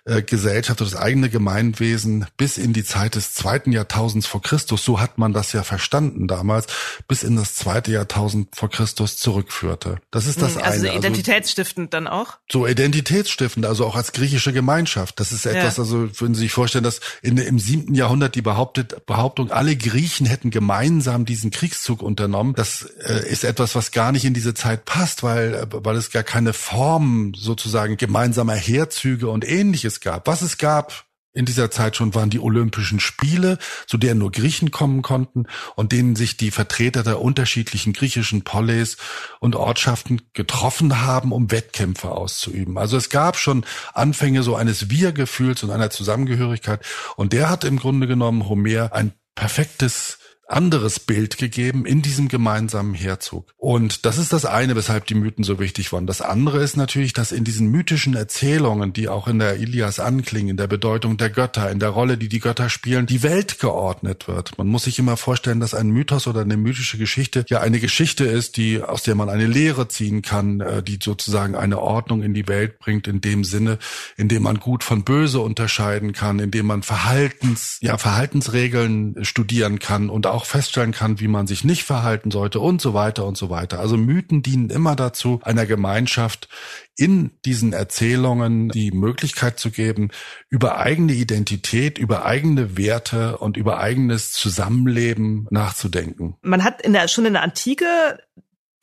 [0.07, 4.85] äh, Gesellschaft oder das eigene Gemeinwesen bis in die Zeit des zweiten Jahrtausends vor Christus,
[4.85, 6.67] so hat man das ja verstanden damals,
[7.09, 9.99] bis in das zweite Jahrtausend vor Christus zurückführte.
[10.13, 10.91] Das ist das hm, also eine.
[10.91, 12.39] Also identitätsstiftend dann auch?
[12.51, 15.19] So identitätsstiftend, also auch als griechische Gemeinschaft.
[15.19, 15.83] Das ist etwas, ja.
[15.83, 20.27] also würden Sie sich vorstellen, dass in, im siebten Jahrhundert die behauptet, Behauptung, alle Griechen
[20.27, 22.55] hätten gemeinsam diesen Kriegszug unternommen.
[22.55, 26.13] Das äh, ist etwas, was gar nicht in diese Zeit passt, weil, äh, weil es
[26.13, 30.27] gar keine Form sozusagen gemeinsamer Heerzüge und ähnliches es gab.
[30.27, 34.71] Was es gab in dieser Zeit schon waren die Olympischen Spiele, zu denen nur Griechen
[34.71, 38.97] kommen konnten und denen sich die Vertreter der unterschiedlichen griechischen Polis
[39.39, 42.79] und Ortschaften getroffen haben, um Wettkämpfe auszuüben.
[42.79, 46.81] Also es gab schon Anfänge so eines Wir-Gefühls und einer Zusammengehörigkeit
[47.17, 52.95] und der hat im Grunde genommen Homer ein perfektes anderes Bild gegeben in diesem gemeinsamen
[52.95, 53.53] Herzog.
[53.57, 56.07] Und das ist das eine, weshalb die Mythen so wichtig waren.
[56.07, 60.51] Das andere ist natürlich, dass in diesen mythischen Erzählungen, die auch in der Ilias anklingen,
[60.51, 64.29] in der Bedeutung der Götter, in der Rolle, die die Götter spielen, die Welt geordnet
[64.29, 64.57] wird.
[64.59, 68.25] Man muss sich immer vorstellen, dass ein Mythos oder eine mythische Geschichte ja eine Geschichte
[68.25, 72.35] ist, die aus der man eine Lehre ziehen kann, äh, die sozusagen eine Ordnung in
[72.35, 73.79] die Welt bringt, in dem Sinne,
[74.17, 79.79] in dem man gut von böse unterscheiden kann, in dem man Verhaltens, ja, Verhaltensregeln studieren
[79.79, 83.25] kann und auch auch feststellen kann, wie man sich nicht verhalten sollte und so weiter
[83.27, 83.81] und so weiter.
[83.81, 86.49] Also Mythen dienen immer dazu, einer Gemeinschaft
[86.95, 90.11] in diesen Erzählungen die Möglichkeit zu geben,
[90.49, 96.37] über eigene Identität, über eigene Werte und über eigenes Zusammenleben nachzudenken.
[96.43, 98.19] Man hat in der, schon in der Antike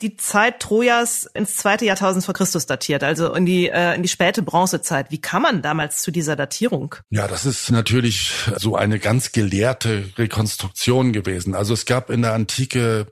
[0.04, 4.10] die Zeit Trojas ins zweite Jahrtausend vor Christus datiert, also in die, äh, in die
[4.10, 5.10] späte Bronzezeit.
[5.10, 6.96] Wie kam man damals zu dieser Datierung?
[7.10, 11.56] Ja, das ist natürlich so eine ganz gelehrte Rekonstruktion gewesen.
[11.56, 13.08] Also es gab in der Antike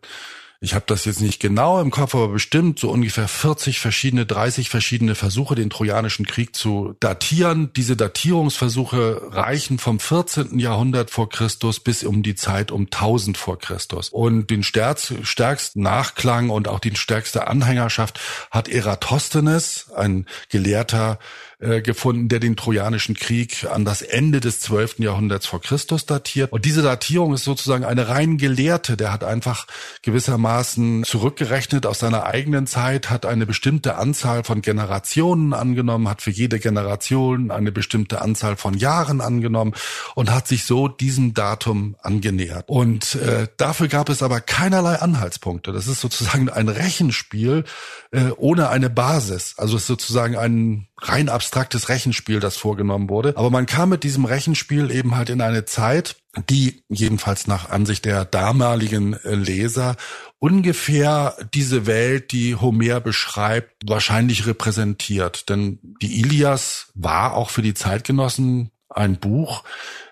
[0.63, 4.69] ich habe das jetzt nicht genau im Kopf, aber bestimmt so ungefähr 40 verschiedene, 30
[4.69, 7.73] verschiedene Versuche, den Trojanischen Krieg zu datieren.
[7.75, 10.59] Diese Datierungsversuche reichen vom 14.
[10.59, 14.09] Jahrhundert vor Christus bis um die Zeit um 1000 vor Christus.
[14.09, 18.19] Und den stärksten Nachklang und auch die stärkste Anhängerschaft
[18.51, 21.17] hat Eratosthenes, ein Gelehrter
[21.61, 24.97] äh, gefunden, der den Trojanischen Krieg an das Ende des 12.
[24.97, 26.51] Jahrhunderts vor Christus datiert.
[26.51, 28.97] Und diese Datierung ist sozusagen eine rein gelehrte.
[28.97, 29.67] Der hat einfach
[30.01, 36.31] gewissermaßen zurückgerechnet aus seiner eigenen Zeit, hat eine bestimmte Anzahl von Generationen angenommen, hat für
[36.31, 39.75] jede Generation eine bestimmte Anzahl von Jahren angenommen
[40.15, 42.69] und hat sich so diesem Datum angenähert.
[42.69, 45.71] Und äh, dafür gab es aber keinerlei Anhaltspunkte.
[45.71, 47.65] Das ist sozusagen ein Rechenspiel
[48.09, 49.53] äh, ohne eine Basis.
[49.57, 51.50] Also ist sozusagen ein rein abstraktes
[51.89, 53.33] Rechenspiel, das vorgenommen wurde.
[53.35, 56.15] Aber man kam mit diesem Rechenspiel eben halt in eine Zeit,
[56.49, 59.95] die jedenfalls nach Ansicht der damaligen äh, Leser
[60.39, 65.49] ungefähr diese Welt, die Homer beschreibt, wahrscheinlich repräsentiert.
[65.49, 69.63] Denn die Ilias war auch für die Zeitgenossen ein Buch,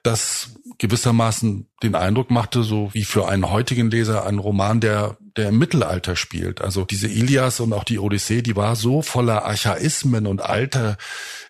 [0.04, 5.50] das gewissermaßen den Eindruck machte, so wie für einen heutigen Leser ein Roman, der der
[5.50, 6.62] im Mittelalter spielt.
[6.62, 10.98] Also diese Ilias und auch die Odyssee, die war so voller Archaismen und alter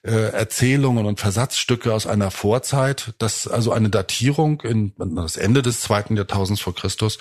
[0.04, 5.82] äh, Erzählungen und Versatzstücke aus einer Vorzeit, dass also eine Datierung in das Ende des
[5.82, 7.18] zweiten Jahrtausends vor Christus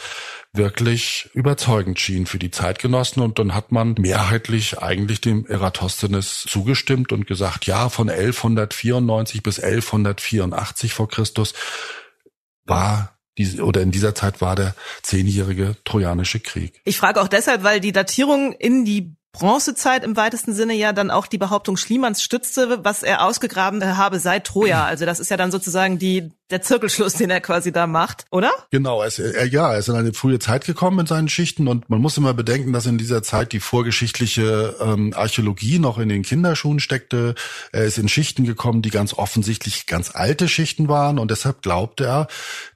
[0.53, 7.13] wirklich überzeugend schien für die Zeitgenossen und dann hat man mehrheitlich eigentlich dem Eratosthenes zugestimmt
[7.13, 11.55] und gesagt, ja, von 1194 bis 1184 vor Christus
[12.67, 16.81] war diese, oder in dieser Zeit war der zehnjährige Trojanische Krieg.
[16.85, 21.11] Ich frage auch deshalb, weil die Datierung in die Bronzezeit im weitesten Sinne ja dann
[21.11, 24.85] auch die Behauptung Schliemanns stützte, was er ausgegraben habe seit Troja.
[24.85, 28.51] Also das ist ja dann sozusagen die der Zirkelschluss, den er quasi da macht, oder?
[28.71, 31.69] Genau, er ist, er, ja, er ist in eine frühe Zeit gekommen in seinen Schichten
[31.69, 36.09] und man muss immer bedenken, dass in dieser Zeit die vorgeschichtliche ähm, Archäologie noch in
[36.09, 37.35] den Kinderschuhen steckte.
[37.73, 42.05] Er ist in Schichten gekommen, die ganz offensichtlich ganz alte Schichten waren und deshalb glaubte
[42.05, 42.29] er,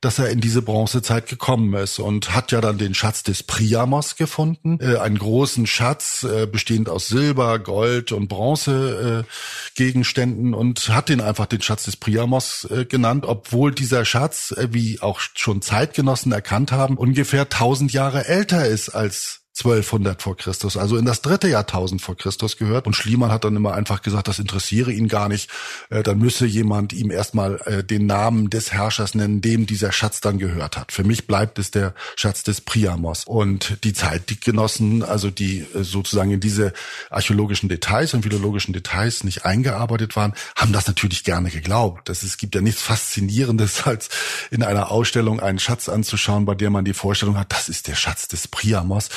[0.03, 4.17] dass er in diese Bronzezeit gekommen ist und hat ja dann den Schatz des Priamos
[4.17, 9.33] gefunden, äh, einen großen Schatz äh, bestehend aus Silber, Gold und Bronze äh,
[9.77, 14.51] Gegenständen und hat den einfach den Schatz des Priamos äh, genannt, obwohl obwohl dieser Schatz,
[14.57, 20.35] äh, wie auch schon Zeitgenossen erkannt haben, ungefähr 1000 Jahre älter ist als 1200 vor
[20.35, 22.87] Christus, also in das dritte Jahrtausend vor Christus gehört.
[22.87, 25.51] Und Schliemann hat dann immer einfach gesagt, das interessiere ihn gar nicht.
[25.91, 30.23] Äh, dann müsse jemand ihm erstmal äh, den Namen des Herrschers nennen, dem dieser Schatz
[30.23, 30.91] dann gehört hat.
[30.91, 33.25] Für mich bleibt es der Schatz des Priamos.
[33.25, 36.73] Und die Zeitgenossen, also die äh, sozusagen in diese
[37.11, 42.09] archäologischen Details und philologischen Details nicht eingearbeitet waren, haben das natürlich gerne geglaubt.
[42.09, 44.09] Das, es gibt ja nichts Faszinierendes, als
[44.51, 47.97] in einer Ausstellung einen Schatz anzuschauen, bei der man die Vorstellung hat, das ist der
[47.97, 49.11] Schatz des Priamos.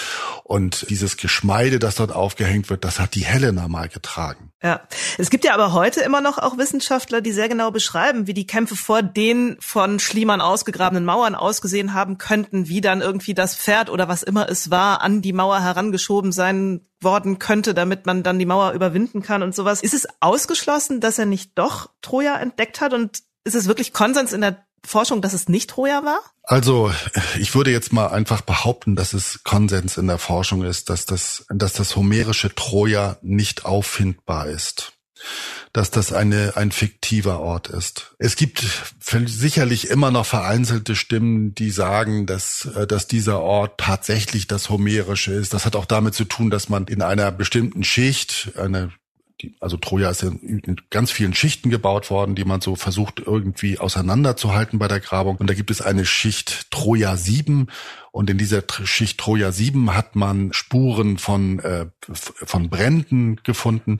[0.43, 4.51] Und dieses Geschmeide, das dort aufgehängt wird, das hat die Helena mal getragen.
[4.61, 4.81] Ja,
[5.17, 8.47] es gibt ja aber heute immer noch auch Wissenschaftler, die sehr genau beschreiben, wie die
[8.47, 13.89] Kämpfe vor den von Schliemann ausgegrabenen Mauern ausgesehen haben könnten, wie dann irgendwie das Pferd
[13.89, 18.39] oder was immer es war an die Mauer herangeschoben sein worden könnte, damit man dann
[18.39, 19.81] die Mauer überwinden kann und sowas.
[19.81, 24.33] Ist es ausgeschlossen, dass er nicht doch Troja entdeckt hat und ist es wirklich Konsens
[24.33, 26.19] in der Forschung, dass es nicht Troja war?
[26.43, 26.91] Also
[27.39, 31.45] ich würde jetzt mal einfach behaupten, dass es Konsens in der Forschung ist, dass das,
[31.49, 34.95] dass das homerische Troja nicht auffindbar ist
[35.73, 38.15] dass das eine, ein fiktiver Ort ist.
[38.17, 38.63] Es gibt
[39.25, 45.33] sicherlich immer noch vereinzelte Stimmen, die sagen, dass, äh, dass dieser Ort tatsächlich das Homerische
[45.33, 45.53] ist.
[45.53, 48.91] Das hat auch damit zu tun, dass man in einer bestimmten Schicht, eine
[49.41, 53.79] die, also Troja ist in ganz vielen Schichten gebaut worden, die man so versucht irgendwie
[53.79, 55.37] auseinanderzuhalten bei der Grabung.
[55.37, 57.67] Und da gibt es eine Schicht Troja 7
[58.15, 63.97] und in dieser Schicht Troja 7 hat man Spuren von, äh, von Bränden gefunden.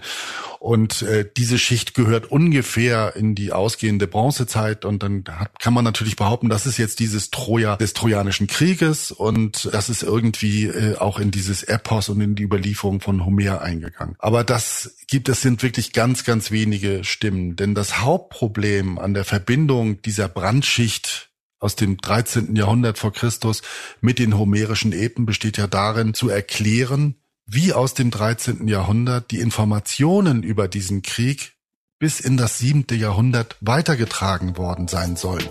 [0.60, 4.86] Und äh, diese Schicht gehört ungefähr in die ausgehende Bronzezeit.
[4.86, 9.12] Und dann hat, kann man natürlich behaupten, das ist jetzt dieses Troja des Trojanischen Krieges.
[9.12, 13.62] Und das ist irgendwie äh, auch in dieses Epos und in die Überlieferung von Homer
[13.62, 14.16] eingegangen.
[14.20, 17.58] Aber das gibt es sind wirklich ganz, ganz wenige Stimmen.
[17.58, 22.56] Denn das Hauptproblem an der Verbindung dieser Brandschicht aus dem 13.
[22.56, 23.62] Jahrhundert vor Christus
[24.02, 27.16] mit den homerischen Epen besteht ja darin, zu erklären,
[27.46, 28.68] wie aus dem 13.
[28.68, 31.54] Jahrhundert die Informationen über diesen Krieg
[32.00, 35.48] bis in das siebte Jahrhundert weitergetragen worden sein sollen.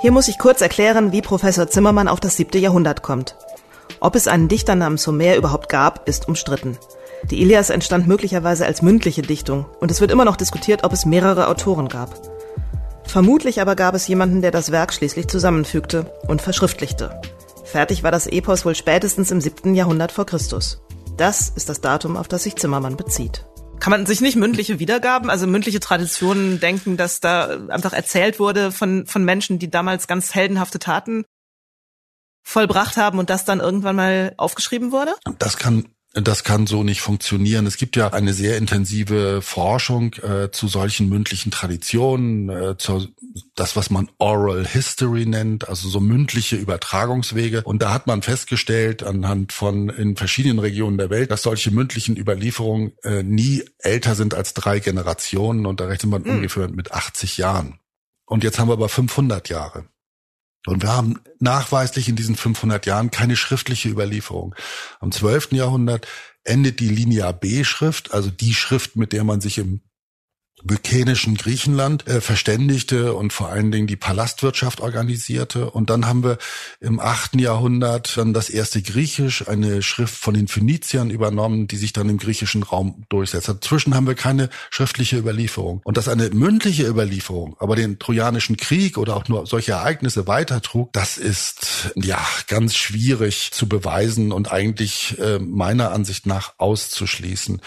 [0.00, 3.36] Hier muss ich kurz erklären, wie Professor Zimmermann auf das siebte Jahrhundert kommt.
[4.00, 6.76] Ob es einen Dichter namens Homer überhaupt gab, ist umstritten.
[7.30, 11.06] Die Ilias entstand möglicherweise als mündliche Dichtung und es wird immer noch diskutiert, ob es
[11.06, 12.31] mehrere Autoren gab.
[13.06, 17.20] Vermutlich aber gab es jemanden, der das Werk schließlich zusammenfügte und verschriftlichte.
[17.64, 20.82] Fertig war das Epos wohl spätestens im siebten Jahrhundert vor Christus.
[21.16, 23.46] Das ist das Datum, auf das sich Zimmermann bezieht.
[23.80, 28.72] Kann man sich nicht mündliche Wiedergaben, also mündliche Traditionen denken, dass da einfach erzählt wurde
[28.72, 31.24] von, von Menschen, die damals ganz heldenhafte Taten
[32.44, 35.14] vollbracht haben und das dann irgendwann mal aufgeschrieben wurde?
[35.38, 37.66] Das kann das kann so nicht funktionieren.
[37.66, 43.08] Es gibt ja eine sehr intensive Forschung äh, zu solchen mündlichen Traditionen, äh, zu
[43.54, 47.62] das, was man Oral History nennt, also so mündliche Übertragungswege.
[47.62, 52.18] Und da hat man festgestellt, anhand von in verschiedenen Regionen der Welt, dass solche mündlichen
[52.18, 55.64] Überlieferungen äh, nie älter sind als drei Generationen.
[55.64, 56.30] Und da rechnet man mhm.
[56.36, 57.78] ungefähr mit 80 Jahren.
[58.26, 59.86] Und jetzt haben wir aber 500 Jahre.
[60.66, 64.54] Und wir haben nachweislich in diesen 500 Jahren keine schriftliche Überlieferung.
[65.00, 65.52] Am 12.
[65.52, 66.06] Jahrhundert
[66.44, 69.80] endet die Linia B-Schrift, also die Schrift, mit der man sich im
[70.64, 75.70] mykenischen Griechenland äh, verständigte und vor allen Dingen die Palastwirtschaft organisierte.
[75.70, 76.38] Und dann haben wir
[76.80, 81.92] im achten Jahrhundert dann das erste Griechisch, eine Schrift von den Phöniziern übernommen, die sich
[81.92, 83.48] dann im griechischen Raum durchsetzt.
[83.48, 85.80] Dazwischen haben wir keine schriftliche Überlieferung.
[85.84, 90.92] Und dass eine mündliche Überlieferung aber den Trojanischen Krieg oder auch nur solche Ereignisse weitertrug,
[90.92, 97.60] das ist ja ganz schwierig zu beweisen und eigentlich äh, meiner Ansicht nach auszuschließen.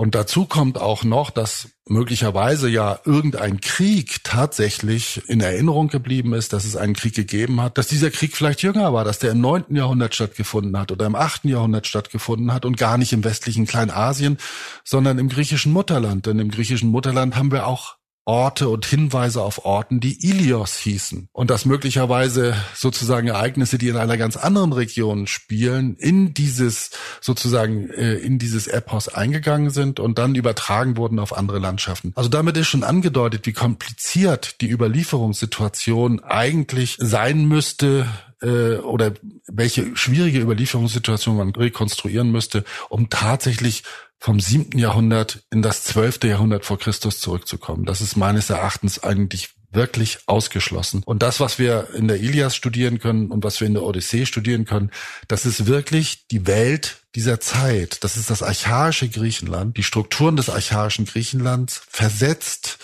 [0.00, 6.54] Und dazu kommt auch noch, dass möglicherweise ja irgendein Krieg tatsächlich in Erinnerung geblieben ist,
[6.54, 9.42] dass es einen Krieg gegeben hat, dass dieser Krieg vielleicht jünger war, dass der im
[9.42, 13.66] neunten Jahrhundert stattgefunden hat oder im achten Jahrhundert stattgefunden hat und gar nicht im westlichen
[13.66, 14.38] Kleinasien,
[14.84, 16.24] sondern im griechischen Mutterland.
[16.24, 17.96] Denn im griechischen Mutterland haben wir auch
[18.30, 21.28] Orte und Hinweise auf Orten, die Ilios hießen.
[21.32, 26.90] Und dass möglicherweise sozusagen Ereignisse, die in einer ganz anderen Region spielen, in dieses
[27.20, 32.12] sozusagen äh, in dieses Epos eingegangen sind und dann übertragen wurden auf andere Landschaften.
[32.14, 38.06] Also damit ist schon angedeutet, wie kompliziert die Überlieferungssituation eigentlich sein müsste,
[38.42, 39.12] äh, oder
[39.48, 43.82] welche schwierige Überlieferungssituation man rekonstruieren müsste, um tatsächlich
[44.20, 47.86] vom siebten Jahrhundert in das zwölfte Jahrhundert vor Christus zurückzukommen.
[47.86, 51.02] Das ist meines Erachtens eigentlich wirklich ausgeschlossen.
[51.04, 54.26] Und das, was wir in der Ilias studieren können und was wir in der Odyssee
[54.26, 54.90] studieren können,
[55.28, 58.04] das ist wirklich die Welt dieser Zeit.
[58.04, 62.78] Das ist das archaische Griechenland, die Strukturen des archaischen Griechenlands versetzt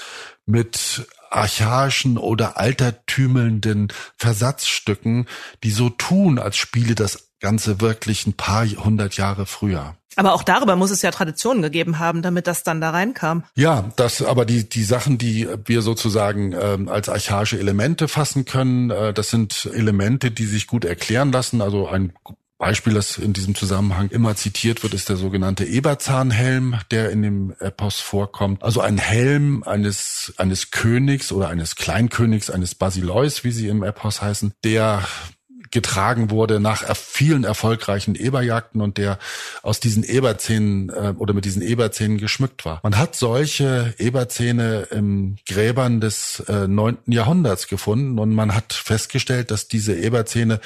[0.47, 5.27] mit archaischen oder altertümelnden Versatzstücken,
[5.65, 9.97] die so tun, als spiele das Ganze wirklich ein paar hundert Jahre früher.
[10.17, 13.45] Aber auch darüber muss es ja Traditionen gegeben haben, damit das dann da reinkam.
[13.55, 18.91] Ja, das aber die die Sachen, die wir sozusagen ähm, als archaische Elemente fassen können,
[18.91, 21.61] äh, das sind Elemente, die sich gut erklären lassen.
[21.61, 22.15] Also ein
[22.59, 27.55] Beispiel, das in diesem Zusammenhang immer zitiert wird, ist der sogenannte Eberzahnhelm, der in dem
[27.61, 28.63] Epos vorkommt.
[28.63, 34.23] Also ein Helm eines, eines Königs oder eines Kleinkönigs, eines Basileus, wie sie im Epos
[34.23, 35.03] heißen, der
[35.71, 39.19] getragen wurde nach vielen erfolgreichen Eberjagden und der
[39.63, 42.81] aus diesen Eberzähnen äh, oder mit diesen Eberzähnen geschmückt war.
[42.83, 48.73] Man hat solche Eberzähne im Gräbern des äh, neunten äh, Jahrhunderts gefunden und man hat
[48.73, 50.61] festgestellt, dass diese Eberzähne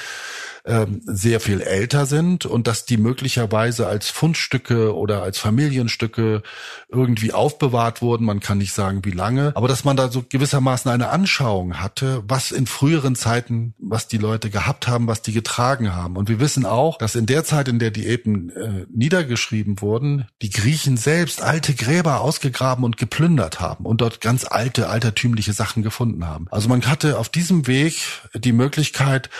[0.65, 6.43] ähm, sehr viel älter sind und dass die möglicherweise als Fundstücke oder als Familienstücke
[6.89, 8.25] irgendwie aufbewahrt wurden.
[8.25, 12.23] Man kann nicht sagen, wie lange, aber dass man da so gewissermaßen eine Anschauung hatte,
[12.27, 16.17] was in früheren Zeiten, was die Leute gehabt haben, was die getragen haben.
[16.17, 20.27] Und wir wissen auch, dass in der Zeit, in der die Epen äh, niedergeschrieben wurden,
[20.43, 25.83] die Griechen selbst alte Gräber ausgegraben und geplündert haben und dort ganz alte, altertümliche Sachen
[25.83, 26.47] gefunden haben.
[26.51, 28.01] Also man hatte auf diesem Weg
[28.35, 29.31] die Möglichkeit,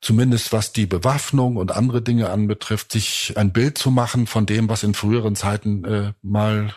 [0.00, 4.68] zumindest was die Bewaffnung und andere Dinge anbetrifft, sich ein Bild zu machen von dem,
[4.68, 6.74] was in früheren Zeiten äh, mal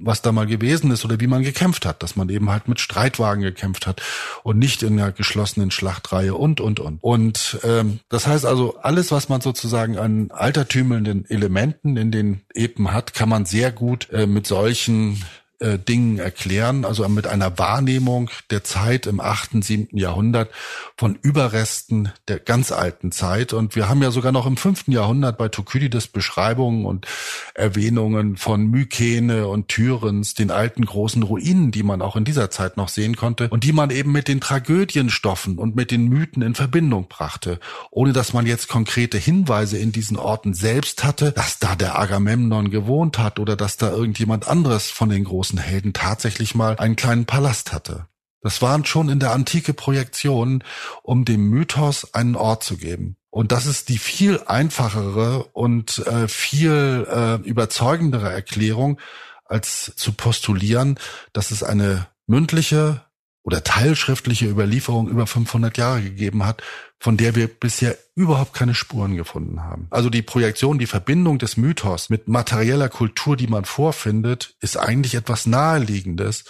[0.00, 2.80] was da mal gewesen ist oder wie man gekämpft hat, dass man eben halt mit
[2.80, 4.02] Streitwagen gekämpft hat
[4.42, 6.98] und nicht in einer geschlossenen Schlachtreihe und und und.
[7.00, 12.92] Und ähm, das heißt also, alles, was man sozusagen an altertümelnden Elementen in den Epen
[12.92, 15.22] hat, kann man sehr gut äh, mit solchen
[15.62, 20.50] äh, Dingen erklären, also mit einer Wahrnehmung der Zeit im achten, siebten Jahrhundert
[20.96, 23.52] von Überresten der ganz alten Zeit.
[23.52, 27.06] Und wir haben ja sogar noch im fünften Jahrhundert bei Thukydides Beschreibungen und
[27.54, 32.76] Erwähnungen von Mykene und Tyrens, den alten großen Ruinen, die man auch in dieser Zeit
[32.76, 36.54] noch sehen konnte und die man eben mit den Tragödienstoffen und mit den Mythen in
[36.54, 37.60] Verbindung brachte,
[37.90, 42.70] ohne dass man jetzt konkrete Hinweise in diesen Orten selbst hatte, dass da der Agamemnon
[42.70, 46.96] gewohnt hat oder dass da irgendjemand anderes von den großen großen Helden tatsächlich mal einen
[46.96, 48.06] kleinen Palast hatte.
[48.40, 50.64] Das waren schon in der Antike Projektionen,
[51.02, 53.16] um dem Mythos einen Ort zu geben.
[53.30, 58.98] Und das ist die viel einfachere und äh, viel äh, überzeugendere Erklärung,
[59.44, 60.98] als zu postulieren,
[61.32, 63.02] dass es eine mündliche
[63.42, 66.62] oder teilschriftliche Überlieferung über 500 Jahre gegeben hat,
[67.02, 69.88] von der wir bisher überhaupt keine Spuren gefunden haben.
[69.90, 75.16] Also die Projektion, die Verbindung des Mythos mit materieller Kultur, die man vorfindet, ist eigentlich
[75.16, 76.44] etwas Naheliegendes.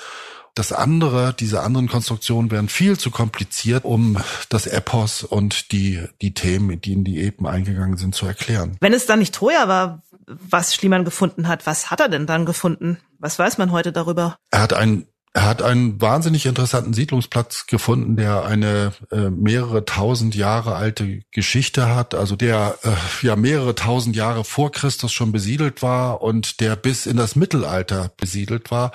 [0.54, 4.18] Das andere, diese anderen Konstruktionen wären viel zu kompliziert, um
[4.50, 8.76] das Epos und die, die Themen, die in die Epen eingegangen sind, zu erklären.
[8.80, 12.44] Wenn es dann nicht Troja war, was Schliemann gefunden hat, was hat er denn dann
[12.44, 12.98] gefunden?
[13.18, 14.36] Was weiß man heute darüber?
[14.50, 20.34] Er hat ein er hat einen wahnsinnig interessanten Siedlungsplatz gefunden, der eine äh, mehrere tausend
[20.34, 25.80] Jahre alte Geschichte hat, also der äh, ja mehrere tausend Jahre vor Christus schon besiedelt
[25.82, 28.92] war und der bis in das Mittelalter besiedelt war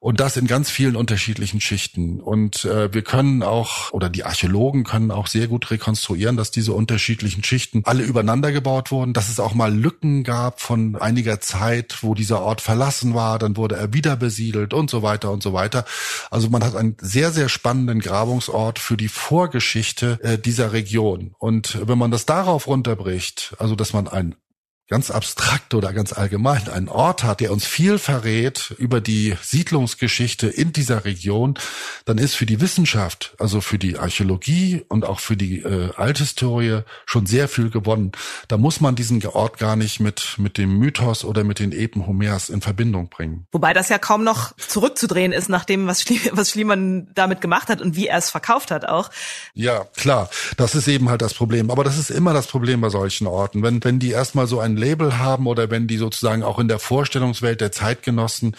[0.00, 2.20] und das in ganz vielen unterschiedlichen Schichten.
[2.20, 6.72] Und äh, wir können auch, oder die Archäologen können auch sehr gut rekonstruieren, dass diese
[6.72, 11.98] unterschiedlichen Schichten alle übereinander gebaut wurden, dass es auch mal Lücken gab von einiger Zeit,
[12.00, 15.52] wo dieser Ort verlassen war, dann wurde er wieder besiedelt und so weiter und so
[15.52, 15.84] weiter.
[16.30, 21.34] Also man hat einen sehr, sehr spannenden Grabungsort für die Vorgeschichte äh, dieser Region.
[21.38, 24.34] Und wenn man das darauf runterbricht, also dass man ein
[24.90, 30.48] ganz abstrakt oder ganz allgemein einen Ort hat, der uns viel verrät über die Siedlungsgeschichte
[30.48, 31.54] in dieser Region,
[32.04, 36.80] dann ist für die Wissenschaft, also für die Archäologie und auch für die äh, Althistorie
[37.06, 38.10] schon sehr viel gewonnen.
[38.48, 42.08] Da muss man diesen Ort gar nicht mit, mit dem Mythos oder mit den Epen
[42.08, 43.46] Homers in Verbindung bringen.
[43.52, 47.68] Wobei das ja kaum noch zurückzudrehen ist, nach dem, was, Schlie was Schliemann damit gemacht
[47.68, 49.10] hat und wie er es verkauft hat auch.
[49.54, 50.28] Ja, klar.
[50.56, 51.70] Das ist eben halt das Problem.
[51.70, 53.62] Aber das ist immer das Problem bei solchen Orten.
[53.62, 56.78] Wenn, wenn die erstmal so ein Label haben oder wenn die sozusagen auch in der
[56.78, 58.56] Vorstellungswelt der Zeitgenossen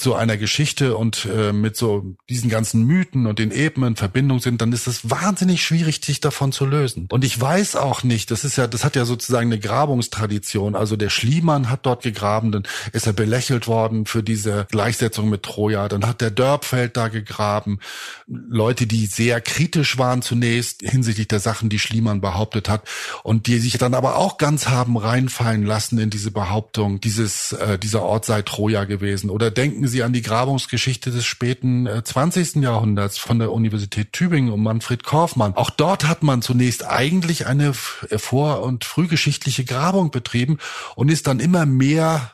[0.00, 4.40] zu einer Geschichte und äh, mit so diesen ganzen Mythen und den Eben in Verbindung
[4.40, 7.06] sind, dann ist es wahnsinnig schwierig, sich davon zu lösen.
[7.10, 10.74] Und ich weiß auch nicht, das ist ja, das hat ja sozusagen eine Grabungstradition.
[10.74, 15.42] Also der Schliemann hat dort gegraben, dann ist er belächelt worden für diese Gleichsetzung mit
[15.42, 15.88] Troja.
[15.88, 17.78] Dann hat der Dörpfeld da gegraben.
[18.26, 22.88] Leute, die sehr kritisch waren zunächst hinsichtlich der Sachen, die Schliemann behauptet hat
[23.22, 27.78] und die sich dann aber auch ganz haben reinfallen lassen in diese Behauptung, dieses, äh,
[27.78, 29.30] dieser Ort sei Troja gewesen.
[29.30, 32.56] Oder denken Sie an die Grabungsgeschichte des späten äh, 20.
[32.56, 35.54] Jahrhunderts von der Universität Tübingen um Manfred Korfmann.
[35.54, 37.74] Auch dort hat man zunächst eigentlich eine
[38.08, 40.58] äh, vor- und frühgeschichtliche Grabung betrieben
[40.94, 42.32] und ist dann immer mehr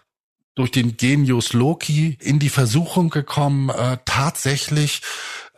[0.55, 5.03] durch den Genius Loki in die Versuchung gekommen, äh, tatsächlich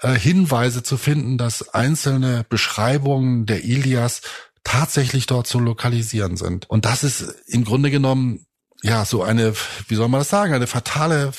[0.00, 4.22] äh, Hinweise zu finden, dass einzelne Beschreibungen der Ilias
[4.64, 6.68] tatsächlich dort zu lokalisieren sind.
[6.68, 8.44] Und das ist im Grunde genommen
[8.82, 9.54] ja so eine,
[9.88, 11.32] wie soll man das sagen, eine fatale,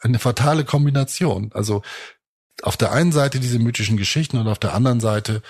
[0.00, 1.50] eine fatale Kombination.
[1.54, 1.82] Also
[2.62, 5.42] auf der einen Seite diese mythischen Geschichten und auf der anderen Seite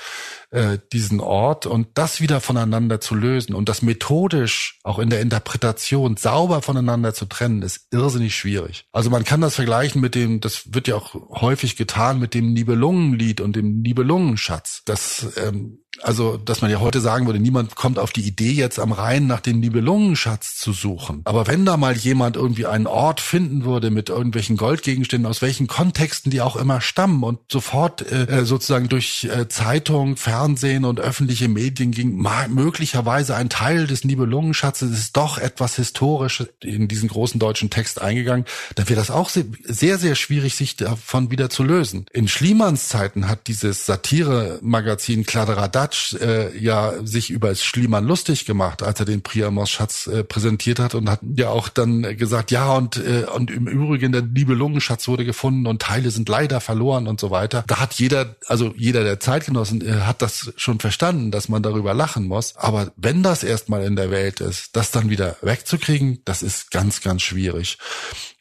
[0.51, 5.21] äh, diesen Ort und das wieder voneinander zu lösen und das methodisch auch in der
[5.21, 8.87] Interpretation sauber voneinander zu trennen, ist irrsinnig schwierig.
[8.93, 12.53] Also man kann das vergleichen mit dem, das wird ja auch häufig getan mit dem
[12.53, 14.83] Nibelungenlied und dem Nibelungenschatz.
[14.85, 18.79] Das ähm, also, dass man ja heute sagen würde, niemand kommt auf die Idee, jetzt
[18.79, 21.23] am Rhein nach dem Nibelungenschatz zu suchen.
[21.25, 25.69] Aber wenn da mal jemand irgendwie einen Ort finden würde mit irgendwelchen Goldgegenständen, aus welchen
[25.69, 30.46] Kontexten die auch immer stammen und sofort äh, sozusagen durch äh, Zeitung, Fernsehen
[30.85, 37.09] und öffentliche Medien ging, möglicherweise ein Teil des Nibelungenschatzes ist doch etwas historisch in diesen
[37.09, 38.45] großen deutschen Text eingegangen,
[38.75, 42.07] dann wäre das auch sehr, sehr schwierig, sich davon wieder zu lösen.
[42.13, 49.01] In Schliemanns Zeiten hat dieses Satire-Magazin Kladderadatsch äh, ja sich über Schliemann lustig gemacht, als
[49.01, 53.25] er den Priamos-Schatz äh, präsentiert hat und hat ja auch dann gesagt, ja und äh,
[53.35, 57.65] und im Übrigen der Nibelungenschatz wurde gefunden und Teile sind leider verloren und so weiter.
[57.67, 60.26] Da hat jeder, also jeder der Zeitgenossen äh, hat das
[60.57, 62.57] schon verstanden, dass man darüber lachen muss.
[62.57, 67.01] Aber wenn das erstmal in der Welt ist, das dann wieder wegzukriegen, das ist ganz,
[67.01, 67.79] ganz schwierig.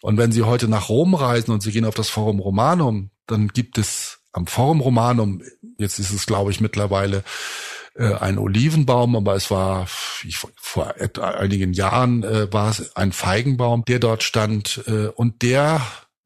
[0.01, 3.47] Und wenn Sie heute nach Rom reisen und Sie gehen auf das Forum Romanum, dann
[3.47, 5.41] gibt es am Forum Romanum,
[5.77, 7.23] jetzt ist es glaube ich mittlerweile
[7.95, 9.87] äh, ein Olivenbaum, aber es war
[10.23, 15.81] ich, vor einigen Jahren äh, war es ein Feigenbaum, der dort stand äh, und der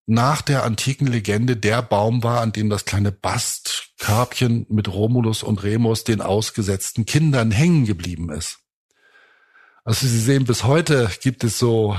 [0.10, 5.62] nach der antiken Legende der Baum war, an dem das kleine Bastkörbchen mit Romulus und
[5.62, 8.60] Remus den ausgesetzten Kindern hängen geblieben ist.
[9.84, 11.96] Also Sie sehen, bis heute gibt es so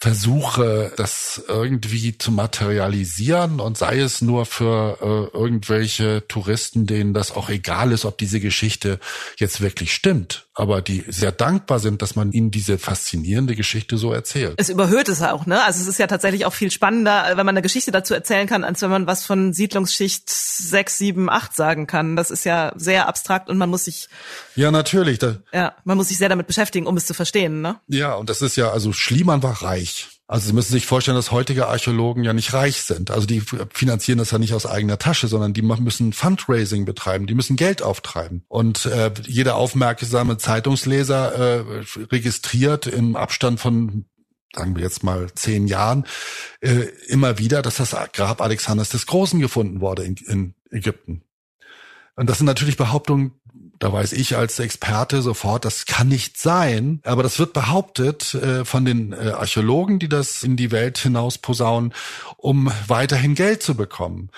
[0.00, 7.32] versuche, das irgendwie zu materialisieren und sei es nur für äh, irgendwelche Touristen, denen das
[7.32, 8.98] auch egal ist, ob diese Geschichte
[9.36, 14.10] jetzt wirklich stimmt, aber die sehr dankbar sind, dass man ihnen diese faszinierende Geschichte so
[14.10, 14.54] erzählt.
[14.56, 15.62] Es überhöht es auch, ne?
[15.64, 18.64] Also es ist ja tatsächlich auch viel spannender, wenn man eine Geschichte dazu erzählen kann,
[18.64, 22.16] als wenn man was von Siedlungsschicht 6, 7, 8 sagen kann.
[22.16, 24.08] Das ist ja sehr abstrakt und man muss sich
[24.56, 25.18] Ja, natürlich.
[25.18, 27.78] Da, ja, man muss sich sehr damit beschäftigen, um es zu verstehen, ne?
[27.88, 29.89] Ja, und das ist ja, also Schliemann war reich reich.
[30.30, 33.10] Also Sie müssen sich vorstellen, dass heutige Archäologen ja nicht reich sind.
[33.10, 37.34] Also die finanzieren das ja nicht aus eigener Tasche, sondern die müssen Fundraising betreiben, die
[37.34, 38.44] müssen Geld auftreiben.
[38.46, 44.04] Und äh, jeder aufmerksame Zeitungsleser äh, registriert im Abstand von
[44.54, 46.06] sagen wir jetzt mal zehn Jahren,
[46.60, 51.22] äh, immer wieder, dass das Grab Alexanders des Großen gefunden wurde in, in Ägypten.
[52.14, 53.32] Und das sind natürlich Behauptungen,
[53.80, 57.00] da weiß ich als Experte sofort, das kann nicht sein.
[57.04, 61.38] Aber das wird behauptet äh, von den äh, Archäologen, die das in die Welt hinaus
[61.38, 61.94] posaunen,
[62.36, 64.30] um weiterhin Geld zu bekommen.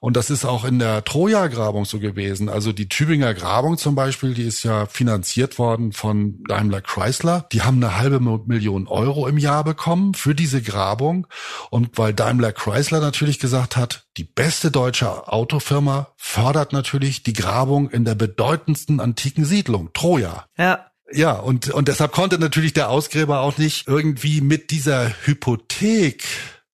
[0.00, 2.50] Und das ist auch in der Troja-Grabung so gewesen.
[2.50, 7.46] Also die Tübinger Grabung zum Beispiel, die ist ja finanziert worden von Daimler Chrysler.
[7.52, 11.26] Die haben eine halbe Million Euro im Jahr bekommen für diese Grabung.
[11.70, 17.88] Und weil Daimler Chrysler natürlich gesagt hat, die beste deutsche Autofirma fördert natürlich die Grabung
[17.90, 20.46] in der bedeutendsten antiken Siedlung, Troja.
[20.58, 20.86] Ja.
[21.12, 26.24] Ja, und, und deshalb konnte natürlich der Ausgräber auch nicht irgendwie mit dieser Hypothek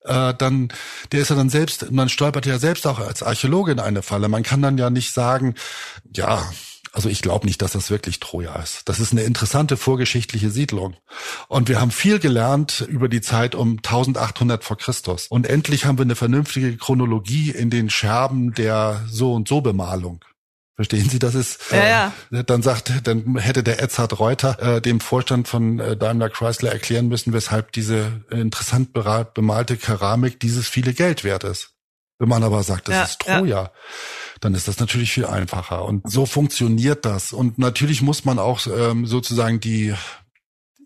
[0.07, 0.69] äh, dann,
[1.13, 4.29] der ist ja dann selbst, man stolpert ja selbst auch als Archäologe in eine Falle.
[4.29, 5.55] Man kann dann ja nicht sagen,
[6.15, 6.43] ja,
[6.93, 8.89] also ich glaube nicht, dass das wirklich Troja ist.
[8.89, 10.97] Das ist eine interessante vorgeschichtliche Siedlung.
[11.49, 15.27] Und wir haben viel gelernt über die Zeit um 1800 vor Christus.
[15.27, 20.25] Und endlich haben wir eine vernünftige Chronologie in den Scherben der so und so Bemalung.
[20.77, 22.13] Verstehen Sie, das ist, ja, ja.
[22.31, 26.71] Äh, dann sagt, dann hätte der Edzard Reuter äh, dem Vorstand von äh, Daimler Chrysler
[26.71, 31.71] erklären müssen, weshalb diese interessant bemalte Keramik dieses viele Geld wert ist.
[32.19, 33.47] Wenn man aber sagt, das ja, ist Troja.
[33.47, 33.71] Ja
[34.41, 35.85] dann ist das natürlich viel einfacher.
[35.85, 37.33] Und so funktioniert das.
[37.33, 39.95] Und natürlich muss man auch ähm, sozusagen die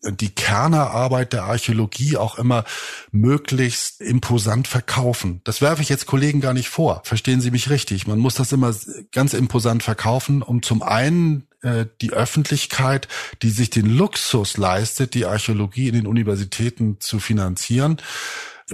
[0.02, 2.64] die Kernerarbeit der Archäologie auch immer
[3.10, 5.40] möglichst imposant verkaufen.
[5.44, 7.02] Das werfe ich jetzt Kollegen gar nicht vor.
[7.04, 8.06] Verstehen Sie mich richtig?
[8.06, 8.74] Man muss das immer
[9.12, 13.08] ganz imposant verkaufen, um zum einen äh, die Öffentlichkeit,
[13.42, 17.98] die sich den Luxus leistet, die Archäologie in den Universitäten zu finanzieren,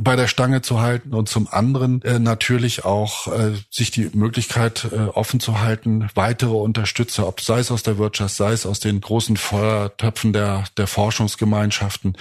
[0.01, 4.88] bei der Stange zu halten und zum anderen äh, natürlich auch äh, sich die Möglichkeit
[4.92, 8.80] äh, offen zu halten, weitere Unterstützer, ob sei es aus der Wirtschaft, sei es aus
[8.80, 12.16] den großen Feuertöpfen der, der Forschungsgemeinschaften,